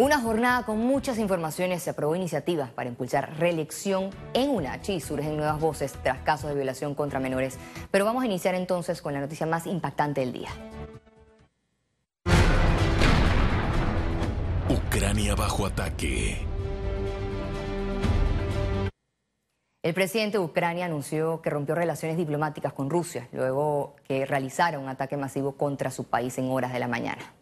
Una 0.00 0.18
jornada 0.18 0.64
con 0.64 0.78
muchas 0.78 1.18
informaciones 1.18 1.82
se 1.82 1.90
aprobó 1.90 2.16
iniciativas 2.16 2.70
para 2.70 2.88
impulsar 2.88 3.38
reelección 3.38 4.08
en 4.32 4.48
UNACHI 4.48 4.94
y 4.94 5.00
surgen 5.00 5.36
nuevas 5.36 5.60
voces 5.60 5.92
tras 6.02 6.20
casos 6.20 6.48
de 6.48 6.56
violación 6.56 6.94
contra 6.94 7.20
menores. 7.20 7.58
Pero 7.90 8.06
vamos 8.06 8.22
a 8.22 8.26
iniciar 8.26 8.54
entonces 8.54 9.02
con 9.02 9.12
la 9.12 9.20
noticia 9.20 9.44
más 9.44 9.66
impactante 9.66 10.22
del 10.22 10.32
día. 10.32 10.48
Ucrania 14.70 15.34
bajo 15.34 15.66
ataque. 15.66 16.46
El 19.82 19.92
presidente 19.92 20.38
de 20.38 20.44
Ucrania 20.44 20.86
anunció 20.86 21.42
que 21.42 21.50
rompió 21.50 21.74
relaciones 21.74 22.16
diplomáticas 22.16 22.72
con 22.72 22.88
Rusia 22.88 23.28
luego 23.32 23.96
que 24.08 24.24
realizara 24.24 24.78
un 24.78 24.88
ataque 24.88 25.18
masivo 25.18 25.58
contra 25.58 25.90
su 25.90 26.04
país 26.04 26.38
en 26.38 26.50
horas 26.50 26.72
de 26.72 26.78
la 26.78 26.88
mañana. 26.88 27.34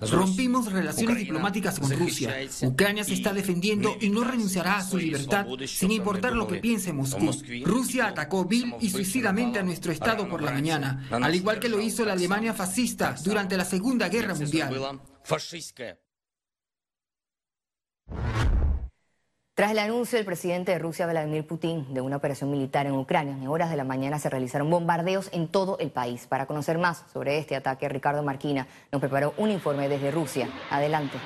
Rompimos 0.00 0.70
relaciones 0.70 1.16
diplomáticas 1.16 1.78
con 1.80 1.90
Rusia. 1.98 2.36
Ucrania 2.62 3.04
se 3.04 3.14
está 3.14 3.32
defendiendo 3.32 3.96
y 4.00 4.10
no 4.10 4.22
renunciará 4.22 4.78
a 4.78 4.84
su 4.84 4.98
libertad 4.98 5.46
sin 5.66 5.92
importar 5.92 6.34
lo 6.34 6.46
que 6.46 6.56
piense 6.56 6.92
Moscú. 6.92 7.30
Rusia 7.64 8.08
atacó 8.08 8.44
vil 8.44 8.74
y 8.80 8.90
suicidamente 8.90 9.58
a 9.58 9.62
nuestro 9.62 9.92
Estado 9.92 10.28
por 10.28 10.42
la 10.42 10.50
mañana, 10.50 11.08
al 11.10 11.34
igual 11.34 11.58
que 11.58 11.68
lo 11.68 11.80
hizo 11.80 12.04
la 12.04 12.12
Alemania 12.12 12.52
fascista 12.52 13.14
durante 13.24 13.56
la 13.56 13.64
Segunda 13.64 14.08
Guerra 14.08 14.34
Mundial. 14.34 15.00
Tras 19.54 19.70
el 19.70 19.78
anuncio 19.78 20.18
del 20.18 20.26
presidente 20.26 20.72
de 20.72 20.80
Rusia, 20.80 21.06
Vladimir 21.06 21.46
Putin, 21.46 21.94
de 21.94 22.00
una 22.00 22.16
operación 22.16 22.50
militar 22.50 22.86
en 22.86 22.94
Ucrania, 22.94 23.34
en 23.34 23.46
horas 23.46 23.70
de 23.70 23.76
la 23.76 23.84
mañana 23.84 24.18
se 24.18 24.28
realizaron 24.28 24.68
bombardeos 24.68 25.28
en 25.32 25.46
todo 25.46 25.78
el 25.78 25.92
país. 25.92 26.26
Para 26.26 26.46
conocer 26.46 26.76
más 26.76 27.04
sobre 27.12 27.38
este 27.38 27.54
ataque, 27.54 27.88
Ricardo 27.88 28.24
Marquina 28.24 28.66
nos 28.90 29.00
preparó 29.00 29.32
un 29.36 29.52
informe 29.52 29.88
desde 29.88 30.10
Rusia. 30.10 30.48
Adelante. 30.70 31.18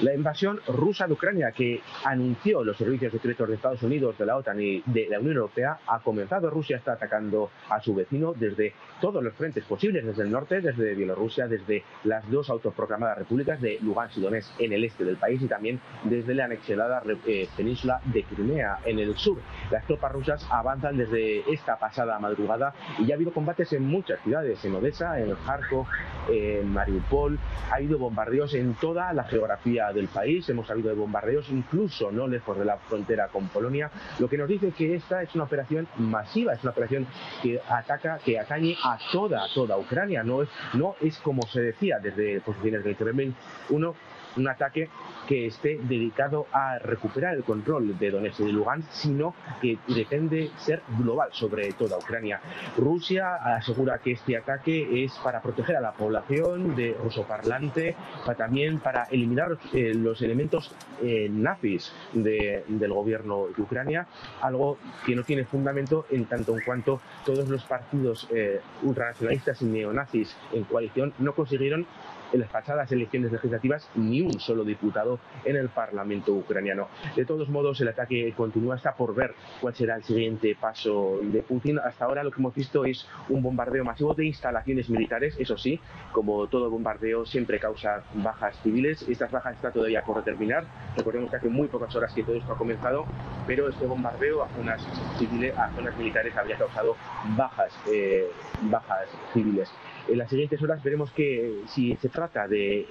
La 0.00 0.14
invasión 0.14 0.60
rusa 0.68 1.08
de 1.08 1.14
Ucrania 1.14 1.50
que 1.50 1.80
anunció 2.04 2.62
los 2.62 2.76
servicios 2.76 3.10
secretos 3.10 3.48
de 3.48 3.56
Estados 3.56 3.82
Unidos, 3.82 4.16
de 4.16 4.26
la 4.26 4.36
OTAN 4.36 4.60
y 4.60 4.80
de 4.86 5.08
la 5.08 5.18
Unión 5.18 5.36
Europea 5.36 5.78
ha 5.88 5.98
comenzado. 5.98 6.50
Rusia 6.50 6.76
está 6.76 6.92
atacando 6.92 7.50
a 7.68 7.80
su 7.80 7.96
vecino 7.96 8.32
desde 8.32 8.74
todos 9.00 9.24
los 9.24 9.34
frentes 9.34 9.64
posibles, 9.64 10.06
desde 10.06 10.22
el 10.22 10.30
norte, 10.30 10.60
desde 10.60 10.94
Bielorrusia, 10.94 11.48
desde 11.48 11.82
las 12.04 12.30
dos 12.30 12.48
autoproclamadas 12.48 13.18
repúblicas 13.18 13.60
de 13.60 13.78
Lugansk 13.82 14.18
y 14.18 14.20
Donetsk 14.20 14.60
en 14.60 14.72
el 14.72 14.84
este 14.84 15.04
del 15.04 15.16
país 15.16 15.42
y 15.42 15.48
también 15.48 15.80
desde 16.04 16.32
la 16.32 16.44
anexionada 16.44 17.02
eh, 17.26 17.48
península 17.56 18.00
de 18.04 18.22
Crimea 18.22 18.78
en 18.84 19.00
el 19.00 19.16
sur. 19.16 19.38
Las 19.72 19.84
tropas 19.86 20.12
rusas 20.12 20.46
avanzan 20.48 20.96
desde 20.96 21.40
esta 21.52 21.76
pasada 21.76 22.20
madrugada 22.20 22.72
y 22.98 23.06
ya 23.06 23.14
ha 23.14 23.16
habido 23.16 23.32
combates 23.32 23.72
en 23.72 23.84
muchas 23.84 24.20
ciudades, 24.22 24.64
en 24.64 24.76
Odessa, 24.76 25.18
en 25.18 25.34
Kharkov, 25.44 25.86
en 26.28 26.72
Mariupol. 26.72 27.36
Ha 27.72 27.76
habido 27.76 27.98
bombardeos 27.98 28.54
en 28.54 28.74
toda 28.74 29.12
la 29.12 29.24
geografía 29.24 29.87
del 29.92 30.08
país, 30.08 30.48
hemos 30.48 30.70
habido 30.70 30.90
de 30.90 30.96
bombardeos 30.96 31.48
incluso 31.50 32.10
no 32.10 32.26
lejos 32.26 32.58
de 32.58 32.64
la 32.64 32.76
frontera 32.76 33.28
con 33.28 33.48
Polonia, 33.48 33.90
lo 34.18 34.28
que 34.28 34.38
nos 34.38 34.48
dice 34.48 34.72
que 34.72 34.94
esta 34.94 35.22
es 35.22 35.34
una 35.34 35.44
operación 35.44 35.88
masiva, 35.96 36.52
es 36.52 36.62
una 36.62 36.72
operación 36.72 37.06
que 37.42 37.60
ataca, 37.68 38.18
que 38.24 38.38
atañe 38.38 38.76
a 38.84 38.98
toda, 39.12 39.46
toda 39.54 39.78
Ucrania, 39.78 40.22
no 40.22 40.42
es, 40.42 40.48
no 40.74 40.94
es 41.00 41.18
como 41.18 41.42
se 41.42 41.60
decía 41.60 41.98
desde 41.98 42.40
posiciones 42.40 42.84
del 42.84 42.96
Kremlin, 42.96 43.34
uno 43.70 43.94
un 44.36 44.48
ataque 44.48 44.88
que 45.26 45.46
esté 45.46 45.78
dedicado 45.82 46.46
a 46.52 46.78
recuperar 46.78 47.34
el 47.34 47.44
control 47.44 47.98
de 47.98 48.10
Donetsk 48.10 48.40
y 48.40 48.44
de 48.44 48.52
Lugansk, 48.52 48.90
sino 48.90 49.34
que 49.60 49.78
pretende 49.86 50.50
ser 50.56 50.82
global 50.98 51.28
sobre 51.32 51.72
toda 51.72 51.98
Ucrania. 51.98 52.40
Rusia 52.76 53.34
asegura 53.34 53.98
que 53.98 54.12
este 54.12 54.36
ataque 54.36 55.04
es 55.04 55.12
para 55.18 55.42
proteger 55.42 55.76
a 55.76 55.80
la 55.80 55.92
población 55.92 56.74
de 56.74 56.96
rusoparlante, 57.02 57.94
para 58.24 58.38
también 58.38 58.78
para 58.78 59.04
eliminar 59.10 59.58
eh, 59.74 59.92
los 59.94 60.22
elementos 60.22 60.72
eh, 61.02 61.28
nazis 61.30 61.92
del 62.12 62.92
gobierno 62.92 63.48
de 63.54 63.62
Ucrania, 63.62 64.06
algo 64.40 64.78
que 65.04 65.14
no 65.14 65.22
tiene 65.24 65.44
fundamento 65.44 66.06
en 66.10 66.24
tanto 66.24 66.56
en 66.56 66.64
cuanto 66.64 67.00
todos 67.26 67.48
los 67.48 67.64
partidos 67.64 68.26
eh, 68.30 68.60
ultranacionalistas 68.82 69.60
y 69.62 69.66
neonazis 69.66 70.34
en 70.52 70.64
coalición 70.64 71.12
no 71.18 71.34
consiguieron 71.34 71.86
en 72.32 72.40
las 72.40 72.50
pasadas 72.50 72.90
elecciones 72.92 73.32
legislativas 73.32 73.88
ni 73.94 74.20
un 74.20 74.38
solo 74.40 74.64
diputado 74.64 75.18
en 75.44 75.56
el 75.56 75.68
Parlamento 75.68 76.32
ucraniano. 76.32 76.88
De 77.16 77.24
todos 77.24 77.48
modos, 77.48 77.80
el 77.80 77.88
ataque 77.88 78.32
continúa, 78.36 78.76
está 78.76 78.94
por 78.94 79.14
ver 79.14 79.34
cuál 79.60 79.74
será 79.74 79.96
el 79.96 80.04
siguiente 80.04 80.56
paso 80.60 81.18
de 81.22 81.42
Putin. 81.42 81.78
Hasta 81.78 82.04
ahora 82.04 82.22
lo 82.22 82.30
que 82.30 82.40
hemos 82.40 82.54
visto 82.54 82.84
es 82.84 83.06
un 83.28 83.42
bombardeo 83.42 83.84
masivo 83.84 84.14
de 84.14 84.26
instalaciones 84.26 84.88
militares, 84.90 85.36
eso 85.38 85.56
sí, 85.56 85.80
como 86.12 86.46
todo 86.48 86.70
bombardeo 86.70 87.26
siempre 87.26 87.58
causa 87.58 88.02
bajas 88.14 88.58
civiles. 88.62 89.06
Estas 89.08 89.30
bajas 89.30 89.56
están 89.56 89.72
todavía 89.72 90.02
por 90.02 90.22
terminar. 90.22 90.64
Recordemos 90.96 91.30
que 91.30 91.36
hace 91.36 91.48
muy 91.48 91.68
pocas 91.68 91.94
horas 91.94 92.12
que 92.12 92.22
todo 92.22 92.36
esto 92.36 92.52
ha 92.52 92.58
comenzado, 92.58 93.04
pero 93.46 93.68
este 93.68 93.86
bombardeo 93.86 94.42
a 94.42 94.48
zonas 94.48 94.86
civiles, 95.18 95.56
a 95.56 95.70
zonas 95.74 95.96
militares 95.96 96.36
habría 96.36 96.56
causado 96.56 96.96
bajas, 97.36 97.72
eh, 97.90 98.28
bajas 98.62 99.08
civiles. 99.32 99.70
En 100.08 100.16
las 100.16 100.30
siguientes 100.30 100.62
horas 100.62 100.82
veremos 100.82 101.10
que 101.12 101.62
si 101.66 101.94
se 101.96 102.08
trata 102.08 102.48
de, 102.48 102.86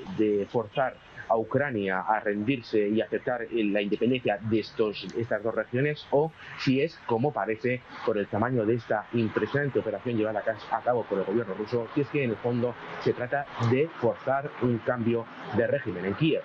forzar 0.52 0.96
a 1.30 1.36
Ucrania 1.36 2.02
a 2.02 2.20
rendirse 2.20 2.88
y 2.88 3.02
aceptar 3.02 3.48
la 3.52 3.82
independencia 3.82 4.38
de 4.38 4.60
estos, 4.60 5.06
estas 5.18 5.44
dos 5.44 5.54
regiones 5.54 6.06
o 6.12 6.32
si 6.60 6.82
es, 6.82 6.98
como 7.06 7.34
parece, 7.34 7.82
por 8.06 8.18
el 8.18 8.28
tamaño 8.28 8.66
de 8.66 8.76
esta 8.76 9.08
impresionante 9.14 9.80
operación 9.80 10.16
llevada 10.16 10.44
a 10.72 10.82
cabo 10.82 11.04
por 11.04 11.18
el 11.18 11.26
gobierno 11.26 11.54
ruso, 11.56 11.88
si 11.96 12.02
es 12.02 12.08
que 12.10 12.24
en 12.24 12.30
el 12.30 12.38
fondo 12.38 12.76
se 13.04 13.14
trata 13.14 13.46
de 13.72 13.90
forzar 14.00 14.50
un 14.62 14.78
cambio 14.80 15.26
de 15.58 15.68
régimen 15.68 16.06
en 16.06 16.14
Kiev. 16.14 16.44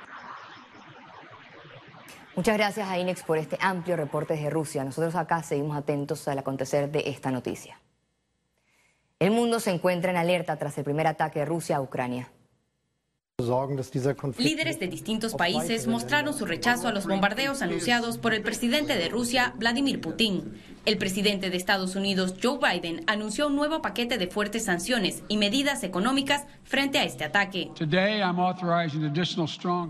Muchas 2.34 2.56
gracias 2.56 2.88
a 2.88 2.98
INEX 2.98 3.22
por 3.24 3.36
este 3.36 3.58
amplio 3.60 3.94
reporte 3.94 4.34
desde 4.34 4.48
Rusia. 4.48 4.84
Nosotros 4.84 5.14
acá 5.16 5.42
seguimos 5.42 5.76
atentos 5.76 6.26
al 6.28 6.38
acontecer 6.38 6.90
de 6.90 7.10
esta 7.10 7.30
noticia. 7.30 7.78
El 9.22 9.30
mundo 9.30 9.60
se 9.60 9.70
encuentra 9.70 10.10
en 10.10 10.16
alerta 10.16 10.56
tras 10.56 10.76
el 10.78 10.82
primer 10.82 11.06
ataque 11.06 11.38
de 11.38 11.44
Rusia 11.44 11.76
a 11.76 11.80
Ucrania. 11.80 12.32
Líderes 14.36 14.80
de 14.80 14.88
distintos 14.88 15.34
países 15.34 15.86
mostraron 15.86 16.34
su 16.34 16.44
rechazo 16.44 16.88
a 16.88 16.92
los 16.92 17.06
bombardeos 17.06 17.62
anunciados 17.62 18.18
por 18.18 18.34
el 18.34 18.42
presidente 18.42 18.96
de 18.96 19.08
Rusia, 19.08 19.54
Vladimir 19.58 20.00
Putin. 20.00 20.60
El 20.86 20.98
presidente 20.98 21.50
de 21.50 21.56
Estados 21.56 21.94
Unidos, 21.94 22.34
Joe 22.42 22.58
Biden, 22.58 23.04
anunció 23.06 23.46
un 23.46 23.54
nuevo 23.54 23.80
paquete 23.80 24.18
de 24.18 24.26
fuertes 24.26 24.64
sanciones 24.64 25.22
y 25.28 25.36
medidas 25.36 25.84
económicas 25.84 26.44
frente 26.64 26.98
a 26.98 27.04
este 27.04 27.22
ataque. 27.22 27.70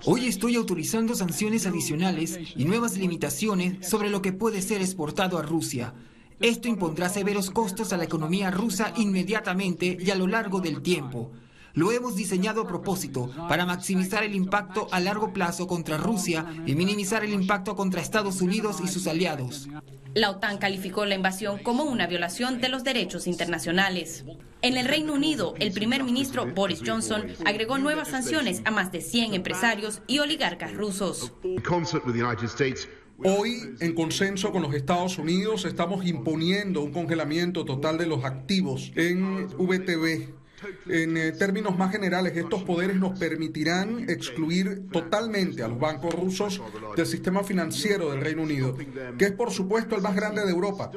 Hoy 0.05 0.27
estoy 0.27 0.57
autorizando 0.57 1.15
sanciones 1.15 1.67
adicionales 1.67 2.39
y 2.55 2.67
nuevas 2.67 2.99
limitaciones 2.99 3.89
sobre 3.89 4.11
lo 4.11 4.21
que 4.21 4.35
puede 4.35 4.61
ser 4.61 4.83
exportado 4.83 5.39
a 5.39 5.43
Rusia. 5.43 5.95
Esto 6.43 6.67
impondrá 6.67 7.09
severos 7.09 7.53
costos 7.53 7.93
a 7.93 7.97
la 7.97 8.03
economía 8.03 8.51
rusa 8.51 8.93
inmediatamente 8.97 9.97
y 10.01 10.11
a 10.11 10.17
lo 10.17 10.27
largo 10.27 10.61
del 10.61 10.83
tiempo. 10.83 11.31
Lo 11.75 11.93
hemos 11.93 12.17
diseñado 12.17 12.63
a 12.63 12.67
propósito 12.67 13.31
para 13.49 13.65
maximizar 13.65 14.25
el 14.25 14.35
impacto 14.35 14.89
a 14.91 14.99
largo 14.99 15.33
plazo 15.33 15.69
contra 15.69 15.99
Rusia 15.99 16.45
y 16.67 16.75
minimizar 16.75 17.25
el 17.25 17.33
impacto 17.33 17.77
contra 17.77 18.01
Estados 18.01 18.41
Unidos 18.43 18.79
y 18.85 18.89
sus 18.89 19.07
aliados. 19.07 19.69
La 20.15 20.31
OTAN 20.31 20.59
calificó 20.59 21.07
la 21.07 21.15
invasión 21.15 21.59
como 21.61 21.85
una 21.85 22.09
violación 22.09 22.61
de 22.61 22.69
los 22.69 22.83
derechos 22.83 23.29
internacionales. 23.29 24.25
En 24.61 24.77
el 24.77 24.87
Reino 24.87 25.15
Unido, 25.15 25.55
el 25.61 25.73
primer 25.73 26.03
ministro 26.03 26.47
Boris 26.47 26.83
Johnson 26.85 27.25
agregó 27.47 27.79
nuevas 27.79 28.09
sanciones 28.09 28.63
a 28.65 28.73
más 28.73 28.91
de 28.91 29.01
100 29.01 29.35
empresarios 29.35 30.03
y 30.09 30.19
oligarcas 30.19 30.75
rusos. 30.75 31.33
Hoy, 33.25 33.77
en 33.79 33.95
consenso 33.95 34.51
con 34.51 34.63
los 34.63 34.75
Estados 34.75 35.17
Unidos, 35.19 35.65
estamos 35.65 36.05
imponiendo 36.05 36.83
un 36.83 36.93
congelamiento 36.93 37.65
total 37.65 37.97
de 37.97 38.07
los 38.07 38.25
activos 38.25 38.93
en 38.97 39.47
VTB. 39.47 40.43
En 40.89 41.17
eh, 41.17 41.33
términos 41.33 41.77
más 41.77 41.93
generales, 41.93 42.37
estos 42.37 42.63
poderes 42.63 42.97
nos 42.97 43.19
permitirán 43.19 44.09
excluir 44.09 44.89
totalmente 44.91 45.63
a 45.63 45.69
los 45.69 45.79
bancos 45.79 46.15
rusos 46.15 46.61
del 46.97 47.07
sistema 47.07 47.43
financiero 47.45 48.11
del 48.11 48.21
Reino 48.21 48.43
Unido, 48.43 48.77
que 49.19 49.25
es 49.25 49.33
por 49.33 49.51
supuesto 49.51 49.97
el 49.97 50.03
más 50.03 50.15
grande 50.15 50.45
de 50.45 50.51
Europa, 50.51 50.91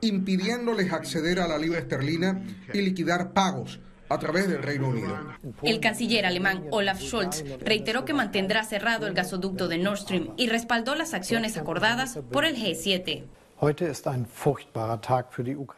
impidiéndoles 0.00 0.92
acceder 0.92 1.40
a 1.40 1.48
la 1.48 1.58
libra 1.58 1.78
esterlina 1.78 2.44
y 2.72 2.80
liquidar 2.80 3.32
pagos 3.32 3.80
a 4.12 4.18
través 4.18 4.48
del 4.48 4.62
Reino 4.62 4.88
Unido. 4.88 5.16
El 5.62 5.80
canciller 5.80 6.26
alemán 6.26 6.64
Olaf 6.70 7.00
Scholz 7.00 7.44
reiteró 7.60 8.04
que 8.04 8.14
mantendrá 8.14 8.64
cerrado 8.64 9.06
el 9.06 9.14
gasoducto 9.14 9.68
de 9.68 9.78
Nord 9.78 9.98
Stream 9.98 10.30
y 10.36 10.48
respaldó 10.48 10.94
las 10.94 11.14
acciones 11.14 11.56
acordadas 11.56 12.18
por 12.30 12.44
el 12.44 12.56
G7. 12.56 13.24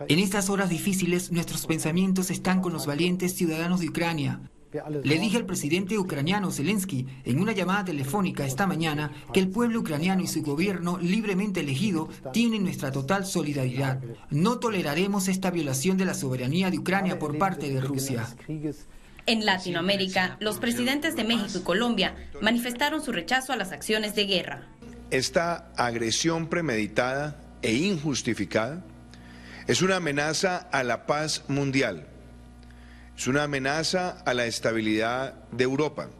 En 0.08 0.18
estas 0.18 0.48
horas 0.48 0.68
difíciles, 0.70 1.30
nuestros 1.30 1.66
pensamientos 1.66 2.30
están 2.30 2.62
con 2.62 2.72
los 2.72 2.86
valientes 2.86 3.34
ciudadanos 3.34 3.80
de 3.80 3.88
Ucrania. 3.88 4.40
Le 5.02 5.18
dije 5.18 5.36
al 5.36 5.46
presidente 5.46 5.98
ucraniano 5.98 6.50
Zelensky 6.50 7.06
en 7.24 7.40
una 7.40 7.52
llamada 7.52 7.84
telefónica 7.84 8.44
esta 8.44 8.66
mañana 8.66 9.12
que 9.32 9.40
el 9.40 9.48
pueblo 9.48 9.80
ucraniano 9.80 10.22
y 10.22 10.26
su 10.26 10.42
gobierno 10.42 10.98
libremente 10.98 11.60
elegido 11.60 12.08
tienen 12.32 12.64
nuestra 12.64 12.90
total 12.90 13.24
solidaridad. 13.24 14.00
No 14.30 14.58
toleraremos 14.58 15.28
esta 15.28 15.50
violación 15.50 15.96
de 15.96 16.06
la 16.06 16.14
soberanía 16.14 16.70
de 16.70 16.78
Ucrania 16.78 17.18
por 17.18 17.38
parte 17.38 17.70
de 17.70 17.80
Rusia. 17.80 18.26
En 19.26 19.46
Latinoamérica, 19.46 20.36
los 20.40 20.58
presidentes 20.58 21.16
de 21.16 21.24
México 21.24 21.58
y 21.58 21.62
Colombia 21.62 22.14
manifestaron 22.42 23.02
su 23.02 23.12
rechazo 23.12 23.52
a 23.52 23.56
las 23.56 23.72
acciones 23.72 24.14
de 24.14 24.26
guerra. 24.26 24.68
Esta 25.10 25.72
agresión 25.76 26.48
premeditada 26.48 27.40
e 27.62 27.74
injustificada 27.74 28.84
es 29.66 29.80
una 29.80 29.96
amenaza 29.96 30.58
a 30.58 30.82
la 30.82 31.06
paz 31.06 31.44
mundial, 31.48 32.06
es 33.16 33.26
una 33.26 33.44
amenaza 33.44 34.22
a 34.24 34.34
la 34.34 34.46
estabilidad 34.46 35.34
de 35.52 35.64
Europa 35.64 36.10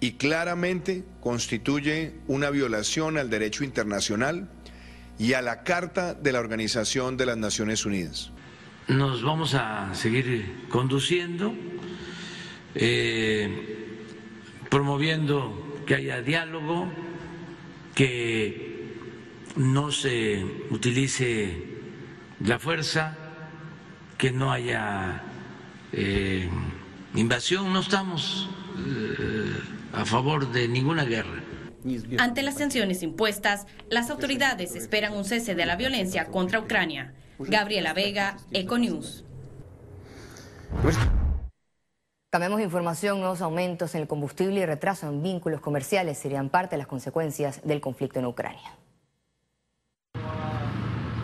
y 0.00 0.12
claramente 0.12 1.04
constituye 1.20 2.14
una 2.26 2.50
violación 2.50 3.18
al 3.18 3.30
derecho 3.30 3.64
internacional 3.64 4.48
y 5.18 5.34
a 5.34 5.42
la 5.42 5.62
Carta 5.62 6.14
de 6.14 6.32
la 6.32 6.40
Organización 6.40 7.16
de 7.16 7.26
las 7.26 7.36
Naciones 7.36 7.84
Unidas. 7.84 8.32
Nos 8.88 9.22
vamos 9.22 9.54
a 9.54 9.94
seguir 9.94 10.66
conduciendo, 10.68 11.54
eh, 12.74 13.98
promoviendo 14.70 15.82
que 15.86 15.94
haya 15.96 16.22
diálogo, 16.22 16.90
que 17.94 18.94
no 19.56 19.92
se 19.92 20.44
utilice 20.70 21.64
la 22.40 22.58
fuerza, 22.58 23.16
que 24.16 24.32
no 24.32 24.50
haya 24.50 25.22
eh, 25.92 26.48
invasión, 27.14 27.72
no 27.72 27.80
estamos 27.80 28.48
eh, 28.78 29.56
a 29.92 30.04
favor 30.04 30.50
de 30.52 30.68
ninguna 30.68 31.04
guerra. 31.04 31.42
Ante 32.18 32.42
las 32.42 32.58
sanciones 32.58 33.02
impuestas, 33.02 33.66
las 33.88 34.10
autoridades 34.10 34.76
esperan 34.76 35.14
un 35.14 35.24
cese 35.24 35.54
de 35.54 35.66
la 35.66 35.76
violencia 35.76 36.26
contra 36.26 36.60
Ucrania. 36.60 37.14
Gabriela 37.38 37.94
Vega, 37.94 38.36
Econews. 38.52 39.24
Cambiamos 42.30 42.60
información, 42.60 43.18
nuevos 43.18 43.40
aumentos 43.40 43.94
en 43.94 44.02
el 44.02 44.06
combustible 44.06 44.60
y 44.60 44.66
retraso 44.66 45.08
en 45.08 45.22
vínculos 45.22 45.60
comerciales 45.60 46.18
serían 46.18 46.48
parte 46.48 46.76
de 46.76 46.78
las 46.78 46.86
consecuencias 46.86 47.60
del 47.64 47.80
conflicto 47.80 48.20
en 48.20 48.26
Ucrania. 48.26 48.76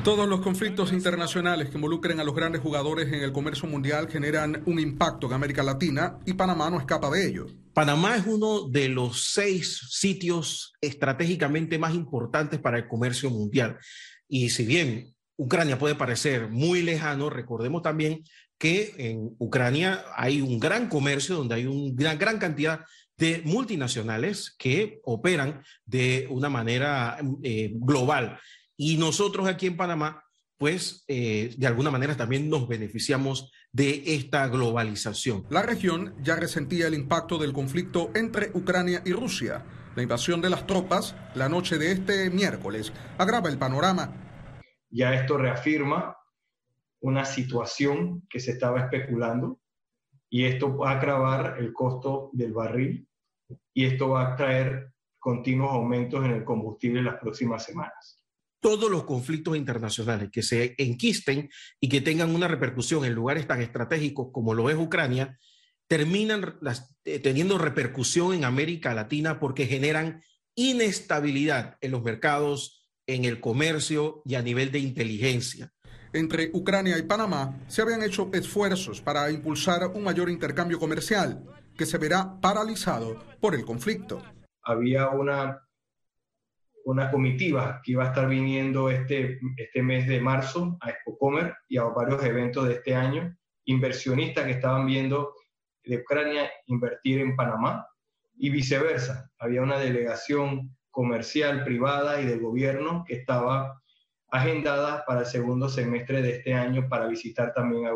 Todos 0.07 0.29
los 0.29 0.41
conflictos 0.41 0.93
internacionales 0.93 1.69
que 1.69 1.75
involucren 1.75 2.21
a 2.21 2.23
los 2.23 2.33
grandes 2.33 2.63
jugadores 2.63 3.09
en 3.09 3.25
el 3.25 3.33
comercio 3.33 3.69
mundial 3.69 4.09
generan 4.09 4.63
un 4.65 4.79
impacto 4.79 5.27
en 5.27 5.33
América 5.33 5.65
Latina 5.65 6.21
y 6.25 6.35
Panamá 6.35 6.71
no 6.71 6.79
escapa 6.79 7.11
de 7.11 7.27
ello. 7.27 7.49
Panamá 7.75 8.15
es 8.15 8.25
uno 8.25 8.69
de 8.69 8.89
los 8.89 9.33
seis 9.33 9.81
sitios 9.91 10.75
estratégicamente 10.81 11.77
más 11.81 11.93
importantes 11.93 12.61
para 12.61 12.79
el 12.79 12.87
comercio 12.87 13.31
mundial. 13.31 13.79
Y 14.29 14.51
si 14.51 14.65
bien 14.65 15.13
Ucrania 15.37 15.77
puede 15.77 15.97
parecer 15.97 16.51
muy 16.51 16.83
lejano, 16.83 17.29
recordemos 17.29 17.83
también 17.83 18.23
que 18.59 18.95
en 18.99 19.35
Ucrania 19.41 20.05
hay 20.15 20.41
un 20.41 20.61
gran 20.61 20.89
comercio 20.89 21.35
donde 21.35 21.57
hay 21.57 21.67
una 21.67 22.15
gran 22.15 22.39
cantidad 22.39 22.85
de 23.17 23.43
multinacionales 23.45 24.55
que 24.57 25.01
operan 25.03 25.65
de 25.85 26.29
una 26.31 26.49
manera 26.49 27.19
eh, 27.43 27.73
global. 27.75 28.39
Y 28.77 28.99
nosotros 28.99 29.49
aquí 29.49 29.67
en 29.67 29.77
Panamá, 29.77 30.25
pues 30.59 31.05
eh, 31.09 31.55
de 31.57 31.67
alguna 31.67 31.91
manera 31.91 32.17
también 32.17 32.49
nos 32.49 32.69
beneficiamos 32.69 33.51
de 33.73 34.03
esta 34.15 34.47
globalización. 34.49 35.47
La 35.51 35.63
región 35.63 36.15
ya 36.23 36.37
resentía 36.37 36.87
el 36.87 36.95
impacto 36.95 37.39
del 37.39 37.53
conflicto 37.53 38.11
entre 38.15 38.51
Ucrania 38.55 39.03
y 39.05 39.13
Rusia. 39.13 39.65
La 39.95 40.03
invasión 40.03 40.41
de 40.41 40.51
las 40.51 40.67
tropas 40.67 41.15
la 41.35 41.49
noche 41.49 41.79
de 41.79 41.93
este 41.93 42.31
miércoles 42.31 42.93
agrava 43.19 43.49
el 43.49 43.59
panorama. 43.59 44.15
Ya 44.91 45.15
esto 45.15 45.37
reafirma 45.37 46.17
una 47.01 47.25
situación 47.25 48.27
que 48.29 48.41
se 48.41 48.53
estaba 48.53 48.81
especulando 48.81 49.61
y 50.29 50.45
esto 50.45 50.77
va 50.77 50.91
a 50.91 50.99
agravar 50.99 51.57
el 51.59 51.73
costo 51.73 52.31
del 52.33 52.53
barril 52.53 53.09
y 53.73 53.85
esto 53.85 54.11
va 54.11 54.33
a 54.33 54.37
traer 54.37 54.93
continuos 55.19 55.73
aumentos 55.73 56.25
en 56.25 56.33
el 56.33 56.45
combustible 56.45 57.01
en 57.01 57.07
las 57.07 57.17
próximas 57.17 57.65
semanas. 57.65 58.26
Todos 58.67 58.91
los 58.91 59.05
conflictos 59.05 59.57
internacionales 59.57 60.29
que 60.33 60.43
se 60.43 60.75
enquisten 60.79 61.49
y 61.79 61.89
que 61.89 62.01
tengan 62.01 62.35
una 62.35 62.49
repercusión 62.49 63.05
en 63.05 63.15
lugares 63.15 63.47
tan 63.47 63.63
estratégicos 63.63 64.31
como 64.33 64.55
lo 64.55 64.69
es 64.71 64.77
Ucrania, 64.77 65.39
terminan 65.87 66.59
eh, 67.05 67.21
teniendo 67.21 67.59
repercusión 67.59 68.35
en 68.35 68.45
América 68.45 68.93
Latina 68.93 69.39
porque 69.39 69.67
generan 69.67 70.21
inestabilidad 70.57 71.77
en 71.81 71.93
los 71.93 72.03
mercados, 72.03 72.85
en 73.07 73.25
el 73.25 73.39
comercio 73.39 74.21
y 74.25 74.35
a 74.35 74.43
nivel 74.43 74.73
de 74.73 74.81
inteligencia 74.81 75.73
entre 76.13 76.51
Ucrania 76.53 76.99
y 76.99 77.03
Panamá 77.03 77.55
se 77.69 77.83
habían 77.83 78.03
hecho 78.03 78.31
esfuerzos 78.33 79.01
para 79.01 79.31
impulsar 79.31 79.87
un 79.95 80.03
mayor 80.03 80.29
intercambio 80.29 80.81
comercial 80.81 81.45
que 81.77 81.87
se 81.87 81.99
verá 81.99 82.41
paralizado 82.41 83.17
por 83.41 83.55
el 83.55 83.65
conflicto. 83.65 84.23
Había 84.65 85.11
una, 85.11 85.66
una 86.87 87.11
comitiva 87.11 87.81
que 87.83 87.93
iba 87.93 88.05
a 88.05 88.09
estar 88.09 88.29
viniendo 88.29 88.89
este, 88.91 89.41
este 89.57 89.83
mes 89.83 90.07
de 90.07 90.21
marzo 90.21 90.79
a 90.81 90.91
Expocomer 90.91 91.57
y 91.69 91.79
a 91.79 91.85
varios 91.85 92.23
eventos 92.23 92.69
de 92.69 92.75
este 92.75 92.95
año, 92.95 93.37
inversionistas 93.65 94.45
que 94.45 94.53
estaban 94.53 94.87
viendo 94.87 95.35
de 95.85 95.99
Ucrania 95.99 96.49
invertir 96.67 97.21
en 97.21 97.35
Panamá 97.35 97.89
y 98.37 98.51
viceversa. 98.51 99.29
Había 99.41 99.63
una 99.63 99.81
delegación 99.81 100.77
comercial 100.93 101.65
privada 101.65 102.21
y 102.21 102.25
del 102.25 102.41
gobierno 102.41 103.05
que 103.05 103.15
estaba 103.15 103.83
agendada 104.31 105.05
para 105.07 105.21
el 105.21 105.27
segundo 105.27 105.69
semestre 105.69 106.23
de 106.23 106.37
este 106.37 106.55
año 106.55 106.89
para 106.89 107.09
visitar 107.09 107.53
también 107.53 107.87
a, 107.87 107.95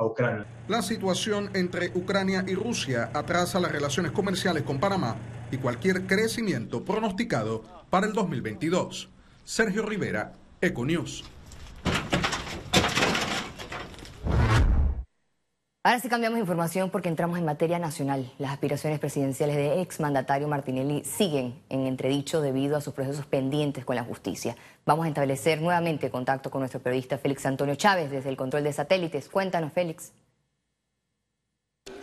Ucrania. 0.00 0.46
La 0.68 0.80
situación 0.80 1.50
entre 1.54 1.88
Ucrania 1.88 2.44
y 2.46 2.54
Rusia 2.54 3.10
atrasa 3.12 3.58
las 3.58 3.72
relaciones 3.72 4.12
comerciales 4.12 4.62
con 4.62 4.78
Panamá 4.78 5.16
y 5.50 5.56
cualquier 5.56 6.06
crecimiento 6.06 6.84
pronosticado 6.84 7.77
para 7.90 8.06
el 8.06 8.12
2022. 8.12 9.08
Sergio 9.44 9.82
Rivera, 9.82 10.32
Econews. 10.60 11.24
Ahora 15.84 16.00
sí 16.00 16.08
cambiamos 16.10 16.38
información 16.38 16.90
porque 16.90 17.08
entramos 17.08 17.38
en 17.38 17.46
materia 17.46 17.78
nacional. 17.78 18.30
Las 18.38 18.52
aspiraciones 18.52 18.98
presidenciales 18.98 19.56
de 19.56 19.80
exmandatario 19.80 20.46
Martinelli 20.46 21.02
siguen 21.04 21.62
en 21.70 21.86
entredicho 21.86 22.42
debido 22.42 22.76
a 22.76 22.82
sus 22.82 22.92
procesos 22.92 23.24
pendientes 23.24 23.86
con 23.86 23.96
la 23.96 24.04
justicia. 24.04 24.54
Vamos 24.84 25.06
a 25.06 25.08
establecer 25.08 25.62
nuevamente 25.62 26.10
contacto 26.10 26.50
con 26.50 26.60
nuestro 26.60 26.80
periodista 26.80 27.16
Félix 27.16 27.46
Antonio 27.46 27.74
Chávez 27.76 28.10
desde 28.10 28.28
el 28.28 28.36
control 28.36 28.64
de 28.64 28.74
satélites. 28.74 29.30
Cuéntanos, 29.30 29.72
Félix. 29.72 30.12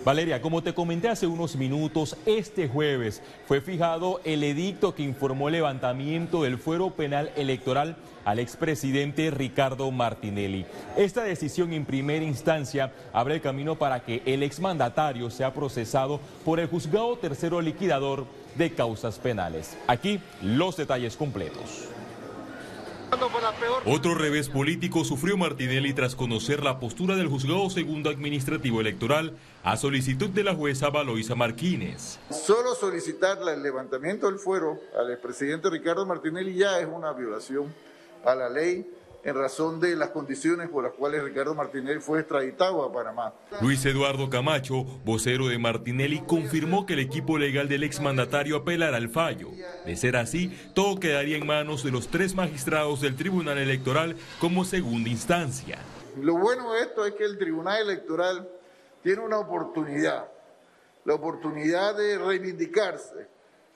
Valeria, 0.05 0.39
como 0.39 0.61
te 0.61 0.75
comenté 0.75 1.09
hace 1.09 1.25
unos 1.25 1.55
minutos, 1.55 2.15
este 2.27 2.67
jueves 2.67 3.23
fue 3.47 3.59
fijado 3.59 4.21
el 4.23 4.43
edicto 4.43 4.93
que 4.93 5.01
informó 5.01 5.47
el 5.47 5.53
levantamiento 5.53 6.43
del 6.43 6.59
fuero 6.59 6.91
penal 6.91 7.31
electoral 7.35 7.97
al 8.23 8.37
expresidente 8.37 9.31
Ricardo 9.31 9.89
Martinelli. 9.89 10.67
Esta 10.95 11.23
decisión 11.23 11.73
en 11.73 11.85
primera 11.85 12.23
instancia 12.23 12.93
abre 13.13 13.33
el 13.33 13.41
camino 13.41 13.79
para 13.79 14.01
que 14.01 14.21
el 14.27 14.43
exmandatario 14.43 15.31
sea 15.31 15.55
procesado 15.55 16.19
por 16.45 16.59
el 16.59 16.67
juzgado 16.67 17.17
tercero 17.17 17.59
liquidador 17.59 18.27
de 18.53 18.75
causas 18.75 19.17
penales. 19.17 19.75
Aquí 19.87 20.19
los 20.43 20.77
detalles 20.77 21.17
completos. 21.17 21.94
Otro 23.85 24.15
revés 24.15 24.49
político 24.49 25.03
sufrió 25.05 25.37
Martinelli 25.37 25.93
tras 25.93 26.15
conocer 26.15 26.63
la 26.63 26.79
postura 26.79 27.15
del 27.15 27.27
juzgado 27.27 27.69
segundo 27.69 28.09
administrativo 28.09 28.81
electoral 28.81 29.37
a 29.63 29.77
solicitud 29.77 30.29
de 30.29 30.43
la 30.43 30.55
jueza 30.55 30.89
Valoisa 30.89 31.35
Martínez. 31.35 32.19
Solo 32.29 32.75
solicitar 32.75 33.37
el 33.47 33.63
levantamiento 33.63 34.27
del 34.27 34.39
fuero 34.39 34.79
al 34.97 35.11
expresidente 35.11 35.69
Ricardo 35.69 36.05
Martinelli 36.05 36.55
ya 36.55 36.79
es 36.79 36.87
una 36.87 37.13
violación 37.13 37.73
a 38.23 38.35
la 38.35 38.49
ley 38.49 38.85
en 39.25 39.33
razón 39.33 39.79
de 39.79 39.95
las 39.95 40.11
condiciones 40.11 40.69
por 40.69 40.83
las 40.83 40.93
cuales 40.93 41.23
Ricardo 41.23 41.55
Martinelli 41.55 41.99
fue 41.99 42.19
extraditado 42.19 42.83
a 42.83 42.93
Panamá. 42.93 43.33
Luis 43.59 43.83
Eduardo 43.83 44.29
Camacho, 44.29 44.83
vocero 45.03 45.47
de 45.47 45.57
Martinelli, 45.57 46.21
confirmó 46.21 46.85
que 46.85 46.93
el 46.93 46.99
equipo 46.99 47.39
legal 47.39 47.67
del 47.67 47.83
exmandatario 47.83 48.57
apelará 48.57 48.97
al 48.97 49.09
fallo. 49.09 49.49
De 49.83 49.95
ser 49.95 50.15
así, 50.15 50.55
todo 50.75 50.99
quedaría 50.99 51.37
en 51.37 51.47
manos 51.47 51.83
de 51.83 51.89
los 51.89 52.07
tres 52.09 52.35
magistrados 52.35 53.01
del 53.01 53.15
Tribunal 53.15 53.57
Electoral 53.57 54.15
como 54.39 54.63
segunda 54.63 55.09
instancia. 55.09 55.79
Lo 56.21 56.37
bueno 56.37 56.73
de 56.73 56.81
esto 56.81 57.03
es 57.03 57.15
que 57.15 57.25
el 57.25 57.39
Tribunal 57.39 57.81
Electoral 57.81 58.47
tiene 59.01 59.23
una 59.23 59.39
oportunidad, 59.39 60.27
la 61.03 61.15
oportunidad 61.15 61.97
de 61.97 62.19
reivindicarse, 62.19 63.27